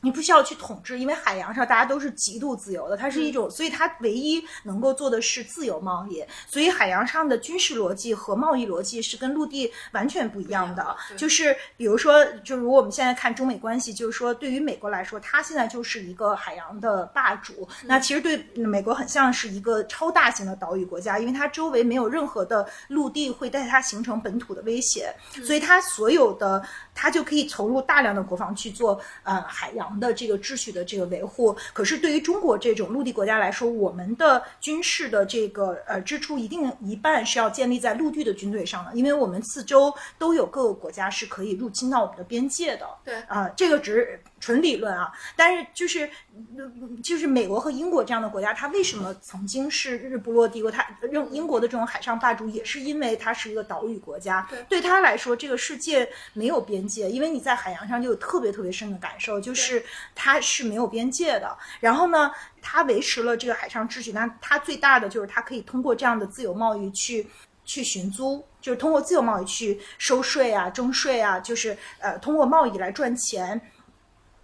[0.00, 6.24] 你不需要去统治，因为海洋上大家都是极度自由的，它是一种，所以它唯一能够做的是自由贸易。
[6.46, 10.96] 所以海洋上的军事逻辑和贸易逻辑是跟陆地完全不一样的。
[11.16, 17.68] 就是比如说，就如果我们现在看中美关系，就是说对于美国来说，它现在就是一个海洋的霸主。
[17.84, 25.12] 那其实对美国很像是一个超大型的岛屿国家，因为它周围没有任何的陆地会对它形成本土的威胁，
[25.44, 31.56] 所以它所有的它就可以投入大量的国防去做呃海洋的这个秩序的这个维护。
[31.72, 42.86] 可是对于中国这种陆地国家来说，我们的军事的这个呃支出一定一半是要建立在陆地的军队上的，因为我们四周都有各个国家是可以入侵到我们的边界的。
[43.04, 50.70] 对啊、这个只是纯理论啊，但是就是嗯就是美国和英国这样的国家，它为什么曾经是日不落帝国？
[50.70, 54.46] 它用英国的这种海上霸主，也是因为它是一个岛屿国家。
[54.50, 59.84] 对对他来说，这个世界没有边界，因为你在海洋上就有特别特别深的感受，就是
[60.14, 61.56] 它是没有边界的。
[61.80, 62.30] 然后呢，
[62.62, 67.26] 它维持了这个海上秩序，那它最大的就是它可以通过这样的自由贸易去。
[67.70, 73.60] 去寻租，就是通过自由贸易去收税啊、征税啊，就是呃通过贸易来赚钱。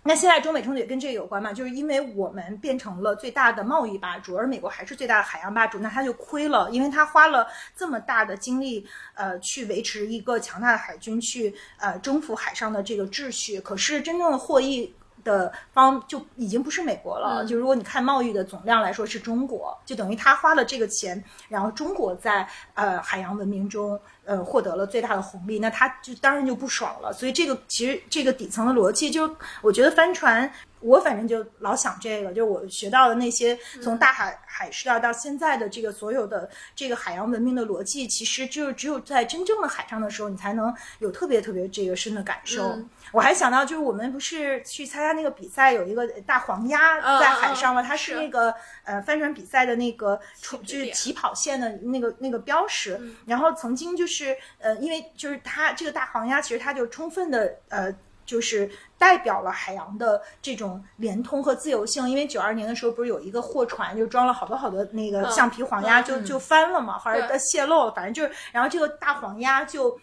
[0.07, 1.51] 那现在中美冲突也跟这个有关嘛？
[1.51, 13.59] 就是因为我们变成了最大的贸易霸主，而美国还是最大的海洋霸主，那他就亏了，因为他花了这么大的精力，呃，去维持一个强大的海军，去呃征服海上的这个秩序。
[13.63, 14.95] 可是真正的获益
[15.25, 27.13] 的方就已经不是美国了，就如果你看贸易的总量来说是中国，就等于他花了这个钱，然后中国在呃海洋文明中呃获得了最大的红利，那他就当然就不爽了。
[27.13, 30.53] 所以这个其实这个底层的逻辑，就我觉得帆船。
[30.85, 42.69] 我反正就老想这个，就我学到的那些从大海海事啊到现在的这个所有的这个海洋文明的逻辑，其实就是只有在真正的海上的时候，你才能有特别特别这个深的感受。
[42.69, 47.81] 嗯我还想到，就是我们不是去参加那个比赛，有一个大黄鸭嗯在海上嘛？
[47.83, 48.53] 它是是那个
[48.85, 53.01] 呃帆船比赛的那个冲就是起跑线的那个那个标识。
[53.25, 57.95] 然后曾经就是呃，因为就是它这个大黄鸭，其实它就充分的呃。
[58.27, 67.39] 就是代表了海洋的这种连通和自由性，因为九二年的时候不是有一个货船就装了好多好多那个嗯橡皮黄鸭就、就翻了嘛，后来对。
[67.45, 70.01] 泄漏了，反正就是，然后这个大黄鸭就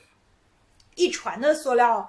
[0.96, 2.08] 一船的塑料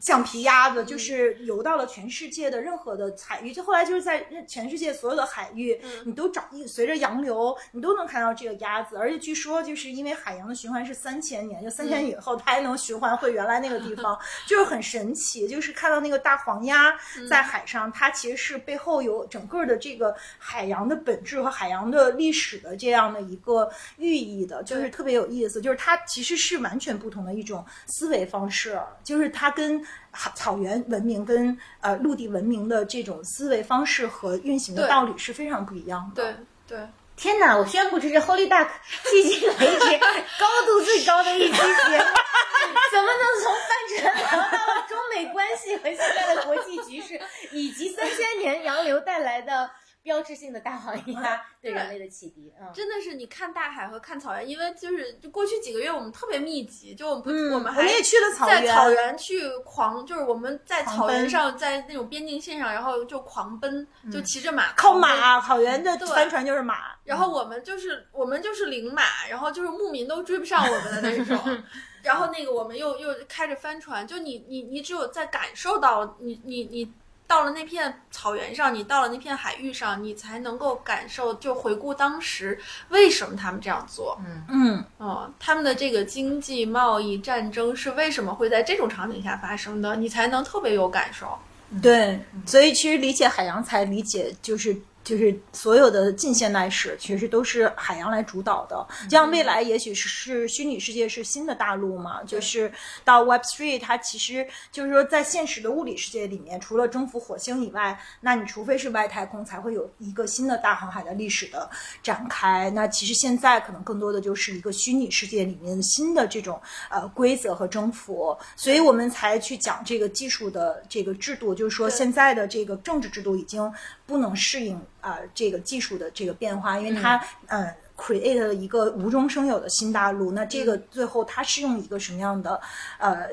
[0.00, 16.96] 橡皮鸭子，就是游到了全世界的任何的海域，就后来就是在全世界所有的海域，你都找随着洋流，你都能看到这个鸭子，而且据说就是因为海洋的循环是三千年，就三千年以后它还能循环回原来那个地方， 就是很神奇，就是看到那个大黄鸭
[17.28, 36.22] 在海上，它其实是背后有整个的这个海洋的本质和海洋的历史的这样的一个寓意的，就是特别有意思，就是它其实是完全不同的一种思维方式，就是它跟草草原文明跟呃陆地文明的这种思维方式和运行的道理是非常不一样的。
[36.22, 36.34] 对
[36.66, 37.56] 对，天哪！
[37.56, 38.68] 我宣布这是 Holy Duck
[39.04, 39.98] 迄今为止
[40.38, 42.06] 高度最高的一期节目，
[42.92, 47.20] 怎么能从帆船聊到了中美关系和现在的国际局势，
[47.52, 49.70] 以及三千年洋流带来的
[50.02, 52.52] 标志性的大黄鸭 对人类的启迪？
[52.60, 66.96] 嗯，真的是你看大海和看草原，因为就是就过去几个月我们特别密集，就我们不、嗯，我们还也去了草原，在草原去狂，就是我们在草原上，在那种边境线上，然后就狂奔，就骑着马靠马，草原的对帆船就是马。
[67.04, 71.38] 然后我们就是我们就是领马，然后就是牧民都追不上我们的那种。
[72.02, 76.90] 然后那个我们又又开着帆船，就你你你只有在感受到你你你
[77.30, 82.58] 到了那片草原上，你到了那片海域上，你才能够感受，就回顾当时
[82.88, 84.20] 为什么他们这样做。
[84.26, 89.94] 嗯嗯，哦，他们的这个经济、贸易、战争是为什么会在这种场景下发生的？
[89.94, 91.38] 你才能特别有感受。
[91.80, 94.76] 对，所以其实理解海洋才理解就是。
[95.02, 98.86] 就是所有的近现代史，其实都是海洋来主导的。
[99.04, 102.70] 就像未来，也许是是虚拟世界是新的大陆嘛，就是
[103.04, 111.68] 到 Web Three，它其实就是说，在现实的物理世界里面，除了征服火星以外，那你除非是外太空，才会有一个新的大航海的历史的
[112.02, 112.70] 展开。
[112.70, 123.72] 那其实现在可能更多的就是一个虚拟世界里面新的这种呃规则和征服，所以我们才去讲这个技术的这个制度，就是说现在的这个政治制度已经
[124.06, 127.16] 不能适应啊、呃、这个技术的这个变化，因为它
[127.48, 127.64] 嗯。
[127.64, 132.58] 呃 create 了一个无中生有的新大陆，那这个最后它是用一个什么样的
[132.96, 133.28] 呃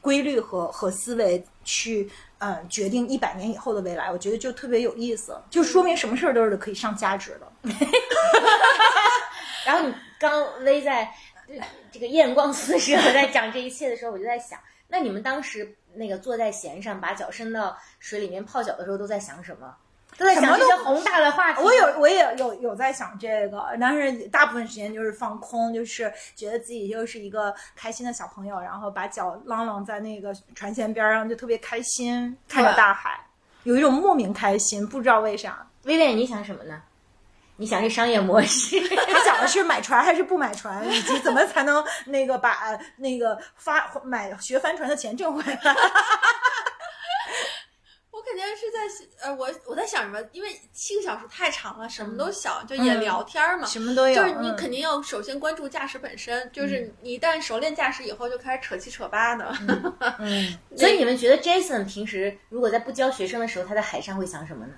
[0.00, 4.10] 规律和和思维去呃决定一百年以后的未来？
[4.10, 7.70] 我觉得就特别有意思，就说明什么事儿都是可以上价值的。
[9.64, 11.04] 然后你刚微在
[11.46, 14.58] 呃这个艳光四射地在讲这一切的时候，我就在想，
[14.88, 19.72] 那你们当时那个坐在弦上，把脚伸到水里面泡脚的时候，都在想什么？
[20.18, 21.62] 都在想一些宏大的话题。
[21.62, 33.18] 我有，我也有有在想这个，但是大部分时间就是放空，就是觉得自己就是一个开心的小朋友，然后把脚啷啷在那个船舷边上，就特别开心，看着大海，
[33.62, 35.66] 有一种莫名开心，不知道为啥。
[35.84, 36.82] 薇薇，你想什么呢？
[37.56, 38.80] 你想是商业模式？
[39.06, 45.58] 他想的是买船还是不买船，以及怎么才能那个把那个发买学帆船的钱挣回来。
[48.20, 50.20] 我肯定是在呃，我我在想什么？
[50.32, 53.66] 因为七个小时太长了，什么都想，就也聊天嘛。
[53.66, 59.50] 什么都有，就是你嗯肯定要首先关注驾驶本身，就是你一旦熟练驾驶以后，就开始扯七扯八的。
[60.20, 64.74] 嗯，所以你们觉得 Jason 平时如果在不教学生的时候，他在海上会想什么呢？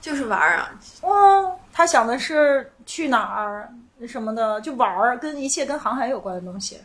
[0.00, 3.70] 就是玩儿啊，哦，他想的是去哪儿
[4.08, 6.80] 什么的，就玩儿，跟一切跟航海有关的东西。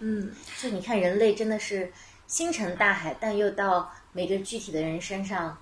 [0.00, 1.92] 嗯，就你看，人类真的是
[2.26, 5.54] 星辰大海，但又到每个具体的人身上，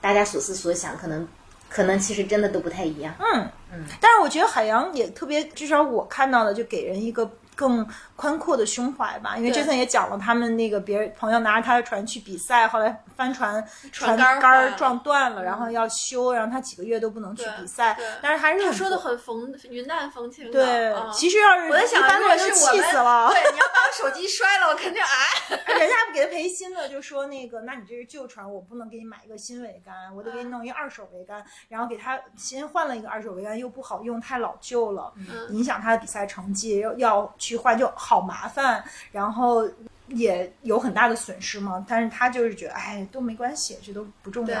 [0.00, 1.28] 大家所思所想，可能
[1.68, 3.14] 可能其实真的都不太一样。
[3.20, 7.86] 嗯嗯，但是我觉得海洋也特别，至少我看到的就给人一个更
[8.16, 9.36] 宽阔的胸怀吧。
[9.36, 17.98] 因为对 Jason 也讲了，他们那个别人朋友拿着他的船去比赛，后来帆船船杆撞断了，然后要修，然后他几个月都不能去比赛。
[18.22, 20.52] 但是还是他说的很风云淡风轻的。
[20.52, 21.10] 对嗯。
[21.12, 23.30] 其实要是我在想，一般人就气果是我们死了。
[23.30, 25.56] 对，你要把我手机摔了，我肯定哎。
[25.80, 38.82] 人家不给他赔新的，就说那个，那你这是旧船，我不能给你买一个新桅杆，我得给你弄一二手桅杆，然后给他先换了一个二手桅杆，又不好用，太老旧了，嗯影响他的比赛成绩，要要去换就好麻烦。
[39.12, 39.68] 然后
[40.08, 41.84] 也有很大的损失嘛。
[41.88, 44.60] 但是他就是觉得，哎，都没关系，这都不重要，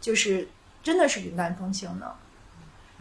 [0.00, 0.46] 就是
[0.82, 2.14] 真的是云淡风轻的。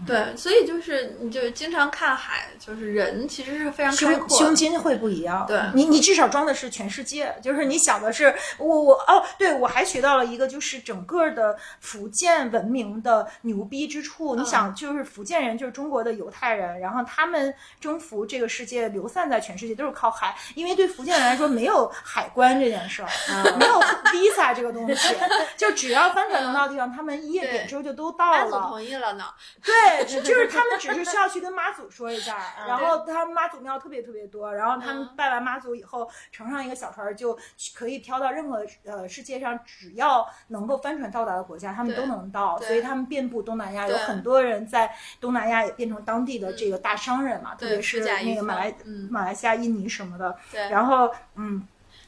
[0.05, 4.37] 对，所以就是你就经常看海，就是人其实是非常开阔。
[4.37, 5.45] 胸襟会不一样。
[5.47, 14.35] 对你，你至少装的是全世界，就是你想的是我我哦，对我还学到了一个，就是整个的福建文明的牛逼之处。
[14.35, 23.09] 嗯你想，就是福建人就是中国的犹太人，然后他们征服这个世界，流散在全世界都是靠海，因为对福建人来说没有海关这件事儿，
[23.57, 23.79] 没有
[24.11, 25.15] visa 这个东西，
[25.55, 28.61] 就只要帆船能到地方，他们一夜点之后就都到了。
[28.67, 29.25] 同意了呢，
[29.63, 29.73] 对，
[30.05, 35.09] 就 就是他们只是需要去跟妈祖说一下，嗯 然后他们妈祖庙特别特别多，然后他们嗯。
[35.15, 37.37] 拜完妈祖以后，乘上一个小船就
[37.75, 49.07] 可以飘到任何呃世界上只要能够帆船到达的国家，他们都能到，所以他们遍布东南亚，有很多人在东南亚也变成当地的这个大商人嘛，特别是那个马来嗯。
[49.11, 51.67] 马来西亚、印尼什么的，对，然后嗯，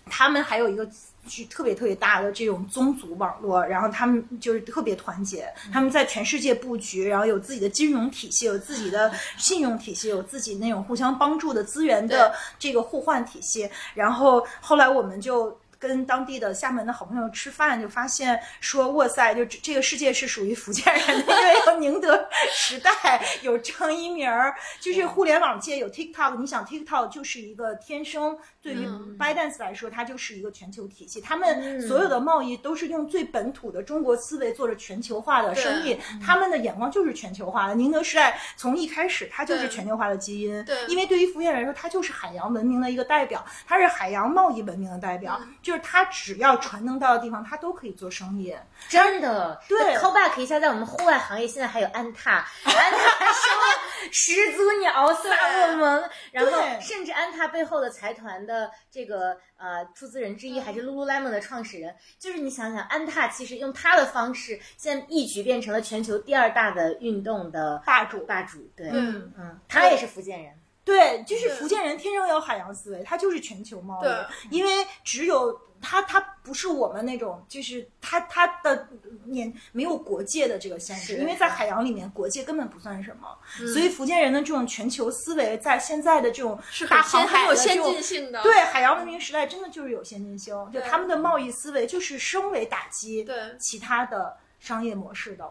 [0.10, 0.88] 他们还有一个
[1.28, 13.70] 是特别特别大的这种宗族网络，然后他们就是特别团结，他们在全世界布局，然后有自己的金融体系，有自己的信用体系，有自己那种互相帮助的资源的这个互换体系。
[13.94, 15.58] 然后后来我们就。
[15.88, 26.40] 跟当地的厦门的好朋友吃饭，就发现说，哇塞，就这这个世界是属于福建人的，因为有宁德时代，有张一鸣儿，就是互联网界有 TikTok。
[26.40, 29.16] 你想 TikTok 就是一个天生对于嗯。
[29.20, 37.76] ByteDance 来说，它就是一个全球体系，他们所有的贸易都是用最本土的中国思维做着全球化的生意，他们的眼光就是全球化的。
[37.76, 40.86] 宁德时代从一开始，它就是全球化的基因，对。
[40.88, 48.56] 因为对于福建人来说，它就是海洋文明的一个代表，它是海洋贸易文明的代表，嗯就是他只要船能到的地方，他都可以做生意。
[48.88, 61.94] 真的，对 call back 一下，在我们户外行业，现在还有安踏，安踏收了 始祖鸟、萨洛蒙，然后甚至安踏背后的财团的这个呃出资人之一，还是 Lululemon 的创始人。
[62.18, 68.60] 就是你想想，安踏其实用他的方式，现在一举变成了全球第二大的运动的霸主霸主。
[68.78, 70.54] 对，嗯嗯，他也是福建人。
[70.86, 78.88] 对，就是福建人天生有海洋思维，他就是全球贸易对，因为只有他，他不是我们那种，就是他他的
[79.26, 83.68] 年没有国界的这个限制，是因为在海洋里面国界根本不算什么，嗯。
[83.74, 93.36] 所以福建人的这种全球思维，在现在的这种是大航很先进性的，对海洋文明时代，真的就是有先进性，就他们的贸易思维就是升维打击对。
[93.60, 95.50] 其他的商业模式的。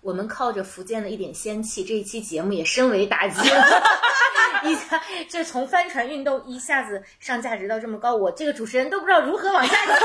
[0.00, 3.82] 我们靠着福建的一点仙气，这一期节目也深为打击了。
[4.64, 9.98] 一下就从帆船运动一下子上价值到这么高，我这个主持人都不知道如何往下接了。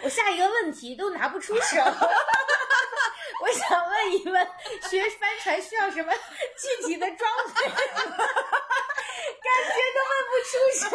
[0.02, 1.76] 我下一个问题都拿不出手。
[3.42, 4.48] 我想问一问，
[4.88, 7.62] 学帆船需要什么具体的装备？
[7.64, 7.74] 感
[9.68, 10.86] 觉都问不出手。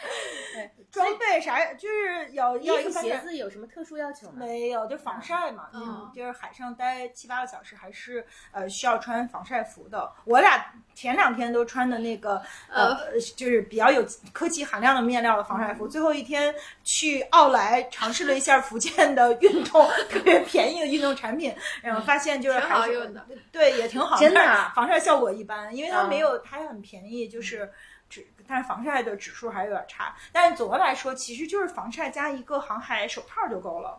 [0.90, 1.72] 装备啥？
[1.74, 4.34] 就是有衣要一服鞋个帆船子有什么特殊要求吗？
[4.38, 10.10] 没有，就防晒嘛，嗯嗯，就是海上待七八个小时，还是呃需要穿防晒服的。
[10.24, 12.96] 我俩前两天都穿的那个呃，
[13.36, 24.40] 就是比较有科技含量的面料的防晒服，最后一天去奥莱尝试了一下福建的运动 特别便宜的运动产品，然后发现就是挺还是好用的，对，也挺好，真的
[24.74, 27.70] 防晒效果一般，因为它嗯没有，它很便宜，就是。
[28.10, 30.14] 指，但是防晒的指数还是有点差。
[30.32, 33.98] 但是总的来说，其实就是防晒加一个航海手套就够了，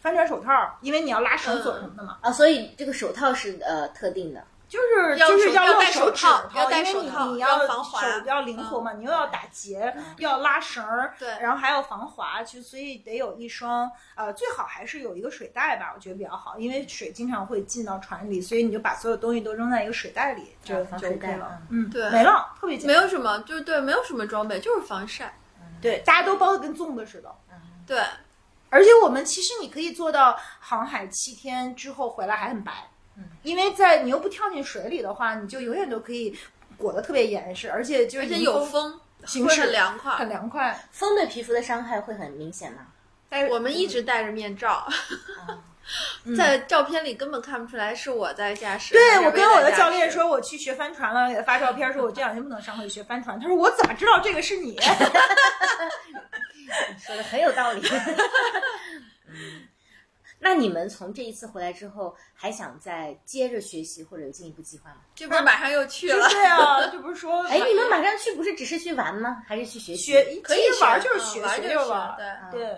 [0.00, 2.18] 帆船手套，因为你要拉绳索什么的嘛。
[2.20, 4.44] 啊，所以这个手套是呃特定的。
[4.74, 21.84] 就是要就是要戴手套要头，因为你戴手套你要防滑手要灵活嘛，你又要打结，又要拉绳儿，对然后还要防滑，其实所以得有一双呃，最好还是有一个水袋吧，我觉得比较好，因为水经常会进到船里，所以你就把所有东西都扔在一个水袋里，就就 OK 了嗯。
[21.84, 22.96] 嗯，对没了，特别简单。
[22.96, 25.38] 没有什么，就是对，没有什么装备，就是防晒。
[25.80, 27.30] 对，大家都包的跟粽子似的。
[27.86, 28.02] 对，
[28.70, 32.72] 而且我们其实你可以做到航海七天之后回来还很白，
[33.16, 36.36] 嗯，因为在你又不跳进水里的话，你就永远都可以
[36.76, 40.12] 裹得特别严实，而且就是而且有风，会行驶很凉快。
[40.12, 40.84] 很凉快。
[40.90, 42.86] 风对皮肤的伤害会很明显吗？
[43.28, 44.86] 但是我们一直戴着面罩，
[46.24, 48.94] 嗯在照片里根本看不出来是我在驾驶。
[48.94, 53.38] 对我跟我的教练说，我去学帆船了，给他发照片说，我这两天不能上课去学帆船。
[53.40, 54.78] 他说我怎么知道这个是你？
[56.98, 57.82] 说的很有道理。
[60.44, 64.98] 嗯，那你们从这一次回来之后，还想再接着学习或者有进一步计划吗？
[65.14, 66.28] 这不是马上又去了？
[66.28, 69.42] 对啊，这不是说 哎，你们马上去不是只是去玩吗？
[69.46, 70.12] 还是去学习？
[70.12, 72.16] 学可以玩学就是学，嗯玩就是玩。
[72.52, 72.76] 对对。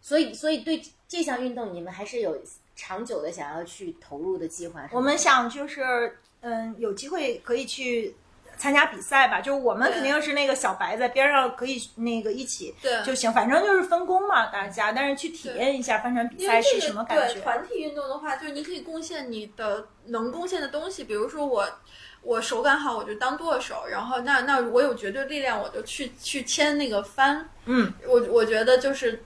[0.00, 2.38] 所以，所以对这项运动，你们还是有
[2.76, 4.86] 长久的想要去投入的计划。
[4.92, 8.14] 我们想就是，嗯，有机会可以去
[8.56, 17.34] 参加比赛吧，就是我们肯定是那个小白在边上可以那个一起对就行，反正就是分工嘛，大家，但是去体验一下帆船比赛是什么感觉？
[17.34, 21.68] 对团体运动的话，就是你可以贡献你的能贡献的东西，比如说我。
[22.26, 27.46] 我手感好，我就当舵手，然后那那我有绝对力量，我就去去牵那个帆。
[27.66, 29.22] 嗯，我我觉得就是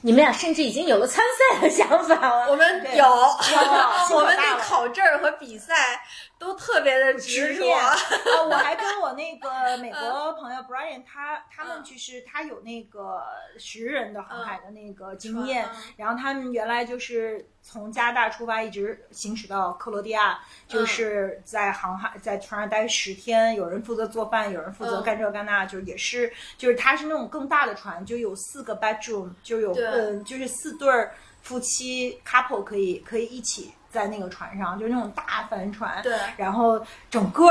[0.00, 2.50] 你们俩甚至已经有了参赛的想法了。
[2.50, 6.00] 我们有，有 我们大了对考证儿和比赛
[6.38, 7.54] 都特别的执着。
[7.54, 7.78] 执念。
[7.78, 11.84] 呃， 我还跟我那个美国朋友 Brian，他他们嗯。
[11.84, 13.22] 就是他有那个
[13.58, 25.02] 十人的航海的那个经验嗯，然后他们原来就是从加拿大出发，一直行驶到克罗地亚，就是在航海在船上待十天，有人负责做饭，有人负责嗯。
[25.02, 36.02] 干这干那，就也是就是他是那种更大的船，就有四个 bedroom，就有嗯就是四对儿夫妻 couple 可以可以一起在那个船上，就是那种大帆船。
[36.02, 37.46] 对然后整个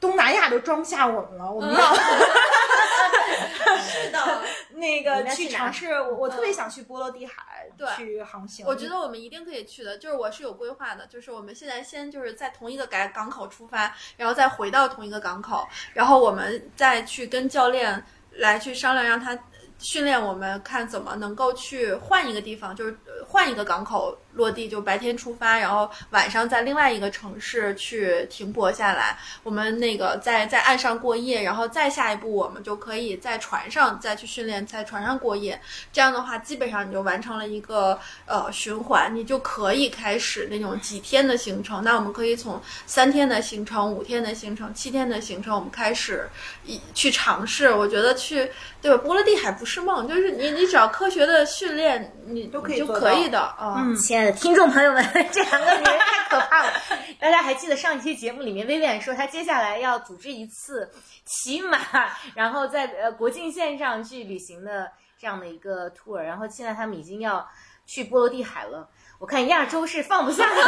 [0.00, 1.94] 东南亚都装不下我们了，我们要、
[3.78, 5.92] 是的，你那个去尝试。
[5.92, 8.64] 我我特别想去波罗的海对去航行。
[8.66, 18.02] 我觉得我们一定可以去的，就是我是有规划的，就是我们现在先就是在同一个港港口出发，然后再回到同一个港口，然后我们再去跟教练
[18.32, 19.38] 来去商量，让他
[19.78, 35.60] 训练我们看怎么能够去换一个地方，就是呃换一个港口落地，就白天出发，然后晚上在另外一个城市去停泊下来，我们那个在在岸上过夜，然后再下一步我们就可以在船上再去训练，在船上过夜。
[35.92, 41.82] 这样的话，基本上你就完成了一个呃循环，你就可以开始那种几天的行程。
[41.82, 46.28] 那我们可以从三天的行程、五天的行程、七天的行程，我们开始
[46.64, 47.72] 一去尝试。
[47.72, 48.48] 我觉得去
[48.80, 48.96] 对吧？
[48.98, 53.76] 波罗的海不是梦，就是你你只要科学的训练，你都可以做可以的啊。
[53.78, 56.72] 嗯亲爱的听众朋友们，这两个女人太可怕了。
[57.20, 60.90] 大家还记得上一期节目里面，薇薇安说她接下来要组织一次
[61.24, 61.78] 骑马，
[62.34, 67.46] 然后在呃国境线上去旅行的这样的一个 tour，然后现在他们已经要
[67.86, 68.88] 去波罗的海了。
[69.20, 70.56] 我看亚洲是放不下的。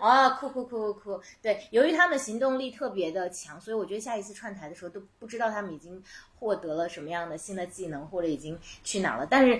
[0.00, 1.20] 哦，哭哭哭哭哭！
[1.42, 6.00] 对，由于他们行动力特别的强，所以我觉得下一次串台的时候都不知道他们已经
[6.38, 9.26] 获得了什么样的新的技能，或者已经去哪了。
[9.28, 9.58] 但是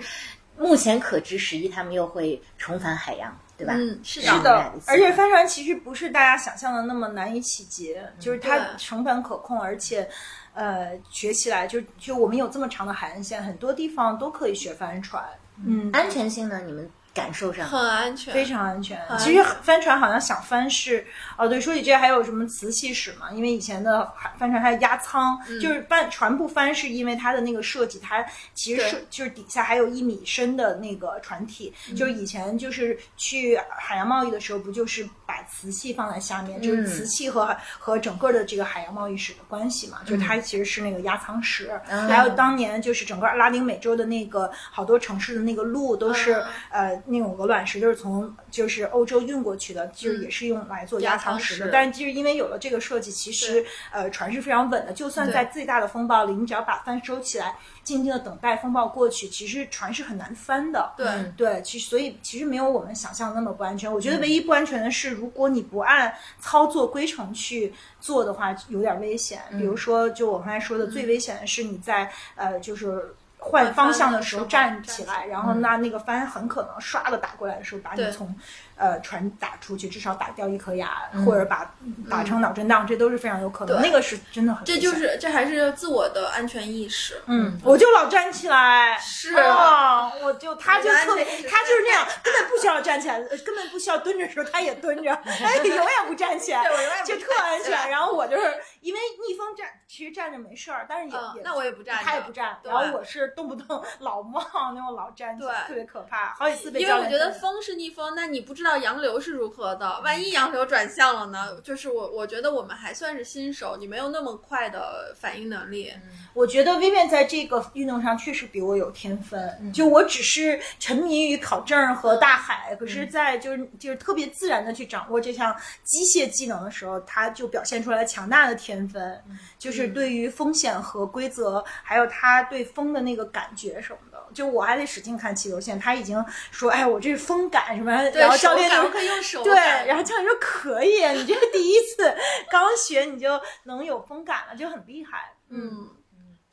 [0.57, 3.73] 目前可知，十一他们又会重返海洋，对吧？
[3.75, 10.07] 嗯，是是的，而且帆船其实不是大家想象的那么难以企及，就是它成本可控，而且，
[10.53, 15.23] 呃，学起来就就我们有这么长的海岸线，很多地方都可以学帆船。
[15.63, 16.61] 嗯，安全性呢？
[16.65, 17.65] 你们感受上？
[17.67, 18.99] 很安全，非常安全。
[19.17, 21.05] 其实帆船好像想翻是，
[21.37, 23.31] 哦，对，说起这还有什么瓷器史嘛？
[23.31, 31.73] 因为以前的海帆船还有压舱，嗯就是帆船不翻，是因为它的那个设计，它其实是就是底下还有一米深的那个船体。
[31.89, 39.99] 嗯就是以前就是去海洋贸易的时候，不就是把瓷器放在下面，就是嗯瓷器和和整个的这个海洋贸易史的关系嘛？
[40.05, 51.69] 就是它其实是那个压舱石，嗯还有当年就是整个拉丁美洲的那个好多城市的那个路都是、嗯呃那种鹅卵石，就是从就是欧洲运过去的，就是也是用来做压舱石的。
[51.71, 57.55] 但是就是因为有了这个设计，其实呃船是非常稳的，就算在最大的风暴里，你只要把帆收起来，
[57.85, 60.91] 静静的等待风暴过去，其实船是很难翻的。
[60.97, 61.07] 对
[61.37, 63.89] 对，其实所以其实没有我们想象的那么不安全。
[63.89, 69.41] 我觉得唯一不安全的是，如果你不按操作规程去做的话，有点危险。
[69.51, 73.15] 比如说，就我刚才说的，最危险的是你在呃，就是。
[73.37, 78.35] 换方向的时候站起来，然后那那个帆很可能唰的打过来的时候，把你从
[78.77, 81.73] 呃传打出去，至少打掉一颗牙，或者把
[82.09, 83.81] 打成脑震荡，这都是非常有可能。
[83.81, 87.21] 那个是真的很，这就是这还是自我的安全意识。
[87.27, 97.89] 嗯，我就老站起来，是啊，我就他就特别他就是那样，根本不需要站起来，呃 根本不需要蹲着的时候他也蹲着， 哎，永远不站起来对我永远，不就特安全。
[97.89, 98.43] 然后我就是
[98.81, 104.41] 因为逆风站，其实站着没事儿，但是也也嗯那我也不站他也不站，然后我是动不动老冒
[104.73, 105.67] 那种老站起来，对。
[105.67, 111.61] 特别可怕，好几次被因为我觉得风是逆风，那你不知道洋流是如何的，万一洋流转向了呢？
[111.61, 115.93] 就是我我觉得我们还算是新手，你没有那么快的反应能力。
[116.33, 129.23] 我觉得 Vivian 在这个运动上确实比我有天分，就我只是沉迷于考证和大海，可是，在就是就是特别自然的去掌握这项机械技能的时候，他就表现出来强大的天分，
[129.59, 134.04] 就是对于风险和规则，还有他对风的那个感觉什么的。
[134.35, 142.13] 就我还得使劲看气流线，他已经说，哎，我这风感什么，对然后教练就可以用手对，然后教练说可以，啊你这个第一次
[142.51, 145.33] 刚学你就能有风感了，就很厉害。
[145.49, 145.89] 嗯，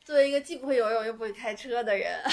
[0.03, 2.19] 作为一个既不会游泳又不会开车的人，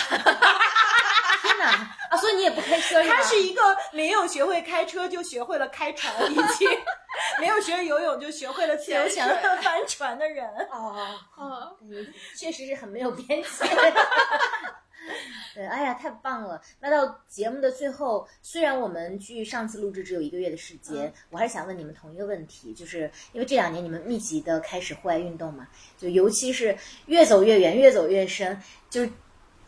[1.43, 1.97] 天哪！
[2.11, 3.17] 啊，所以你也不开车是吧？
[3.17, 6.67] 他是一个没有学会开车就学会了开船，以及
[7.41, 10.47] 没有学游泳就学会了自由潜潜水帆船的人。
[10.71, 13.49] 哦，嗯，确实是很没有边界。
[15.55, 16.61] 对，哎呀，太棒了！
[16.81, 25.67] 那到节目的最后，虽然我们距上次录制只有一个月的时间，我还是想问你们同一个问题，就是因为这两年你们密集的开始户外运动嘛，
[25.97, 29.11] 就尤其是越走越远，越走越深，就是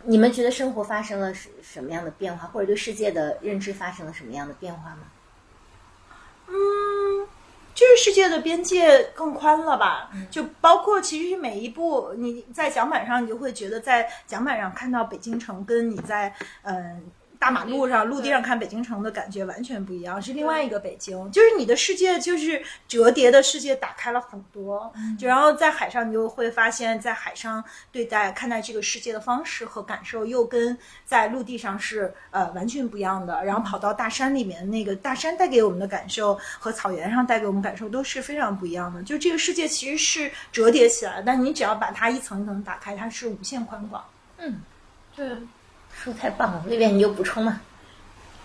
[0.05, 5.11] 你们觉得生活发生了什什么样的变化，或者对世界的认知发生了什么样的变化吗？
[6.49, 7.27] 嗯，
[7.75, 10.11] 就是世界的边界更宽了吧？
[10.31, 17.11] 就包括其实每一步你在讲板上，你就会觉得在讲板上看到北京城，跟你在嗯。
[17.43, 21.29] 大马路上、陆地上看北京城的感觉完全不一样，是另外一个北京。
[21.33, 24.93] 就是你的世界，就是折叠的世界打开了很多。
[25.19, 33.45] 就然后在海上，你就会发现，在海上对待看待这个世界的方式和感受，又跟在陆地上是呃完全不一样的。
[33.45, 39.03] 然后跑到大山里面，那个大山带给我们的感受和草原上带给我们感受都是非常不一样的。
[39.03, 44.05] 就这个世界其实是折叠起来，但你只要把它一层一层打开，它是无限宽广。
[44.39, 44.61] 嗯
[45.17, 45.27] 对。
[46.03, 47.61] 说太棒了，那边你有补充吗？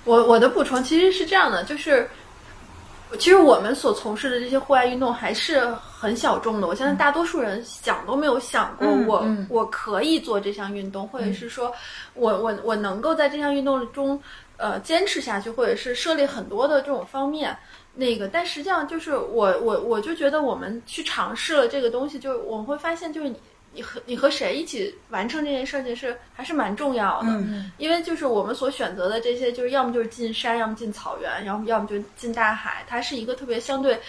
[0.04, 2.10] 我我的补充其实是这样的，就是
[3.20, 6.68] 其实我们所从事的这些户外运动还是很小众的。
[6.68, 11.74] 我相信大多数人想都没有想过我，嗯我可以做这项运动，或者是说
[12.14, 14.22] 我我我能够在这项运动中
[14.58, 17.58] 呃坚持下去，或者是涉猎很多的这种方面。
[18.00, 23.34] 那个，但实际上就是我我我就觉得我们去尝试了这个东西，就是我们会发现，就是
[23.78, 27.28] 你你和你和谁一起完成这件事情是还是蛮重要的。
[27.30, 32.84] 嗯因为就是我们所选择的这些，就是要么就是进山，要么进草原，然后要么就进大海。
[32.88, 34.00] 它是一个特别相对，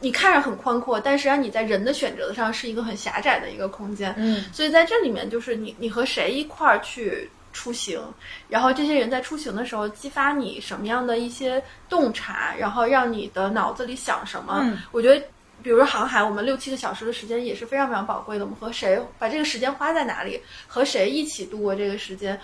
[0.00, 4.12] 你看着很宽阔，但实际上你在人的选择上是一个很狭窄的一个空间。
[4.18, 8.02] 嗯所以在这里面，就是你你和谁一块儿去出行，
[8.48, 14.60] 然后这些人在出行的时候激发你什么样的一些洞察，然后让你的脑子里想什么。
[14.64, 15.24] 嗯我觉得。
[15.62, 18.44] 比如说航海，我们六七个小时的时间也是非常非常宝贵的。
[18.44, 22.38] 我们和谁把这个时间花在哪里，和谁一起度过这个时间，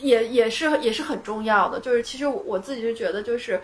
[0.00, 1.80] 也也是也是很重要的。
[1.80, 3.60] 就是其实我自己就觉得，就是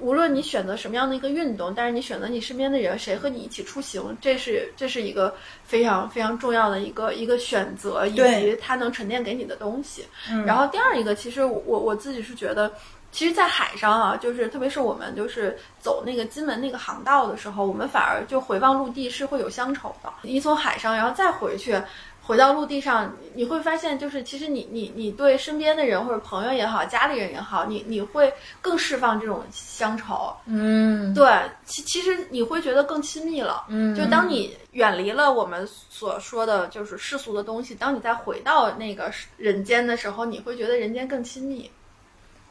[0.00, 5.34] 无论你选择什么样的一个运动，但是你选择你身边的人，谁和你一起出行，这是这是一个
[5.64, 10.04] 非常非常重要的一个一个选择，以及它能沉淀给你的东西。
[10.30, 12.72] 嗯然后第二一个，其实我我自己是觉得。
[13.12, 20.10] 其实，在海上啊，就是特别是我们就是走那个金门那个航道的时候，我们反而就回望陆地是会有乡愁的。
[20.22, 21.78] 你从海上，然后再回去，
[22.22, 28.32] 回到陆地上，你会发现，就是其实你你你对身边的人或者朋友也好，家里人也好，你你会
[28.62, 30.34] 更释放这种乡愁。
[30.46, 31.30] 嗯对，
[31.66, 33.66] 其其实你会觉得更亲密了。
[33.68, 41.70] 嗯就当你远离了我们所说的就是世俗的东西，当你再回到那个人间的时候，你会觉得人间更亲密。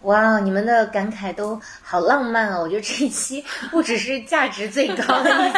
[0.03, 2.61] 哇，你们的感慨都好浪漫哦！
[2.63, 5.57] 我觉得这一期 不只是价值最高的一期，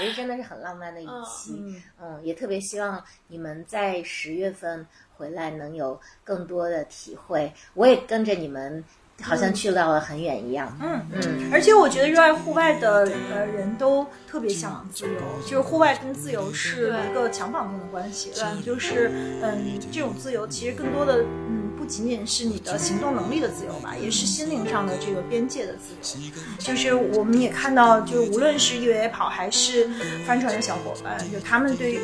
[0.02, 1.52] 也是真的是很浪漫的一期。
[1.58, 4.86] 嗯嗯，也特别希望你们在十月份
[5.16, 7.52] 回来能有更多的体会。
[7.74, 8.82] 我也跟着你们，
[9.22, 10.76] 好像去到了很远一样。
[10.82, 18.30] 嗯嗯而且我觉得热爱户外的呃人都特别向往自由，就是户外跟自由是一个强绑定的关系。
[18.34, 19.10] 对就是
[19.42, 26.30] 嗯，这种自由其实更多的嗯不仅仅是你的行动能力的自由吧，也是心灵上的这个边界的自由。
[26.58, 29.88] 就是我们也看到，就无论是越野跑还是
[30.26, 31.98] 帆船的小伙伴，就他们对于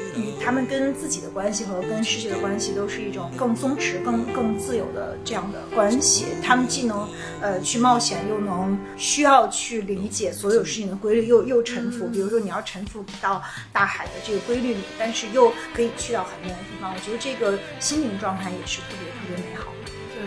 [0.45, 6.27] 他们跟自己的关系和跟世界的关系，都是一种更松弛、更更自由的这样的关系。
[6.43, 7.00] 他们既能
[7.41, 12.07] 呃去冒险，又能需要去理解所有事情的规律，又又沉浮。
[12.09, 16.93] 比如说你要沉浮到大海的这个规律里，但是又可以去到很远的地方。
[16.93, 19.93] 我觉得这个心灵状态也是特别特别美好的。
[20.15, 20.23] 对，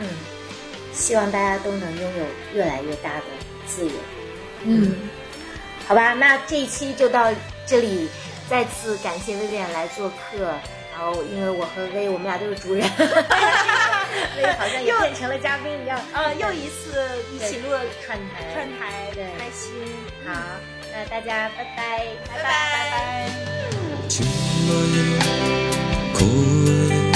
[0.00, 0.08] 嗯，
[0.92, 2.24] 希望大家都能拥有
[2.54, 3.24] 越来越大的
[3.66, 3.92] 自由。
[4.64, 4.94] 嗯，
[5.86, 7.32] 好吧，那这一期就到
[7.66, 8.08] 这里，
[8.48, 10.52] 再次感谢薇薇安来做客。
[10.98, 12.82] 然后，因为我和薇，我们俩都是主人，
[14.36, 15.96] 薇 好像也变成了嘉宾一样。
[16.12, 19.70] 呃，又一次一起录了串台，串台，对开心。
[20.26, 20.34] 好，
[20.92, 23.30] 那大家拜拜，拜拜。
[24.08, 24.74] 千万
[26.14, 26.18] 公
[26.66, 27.08] 園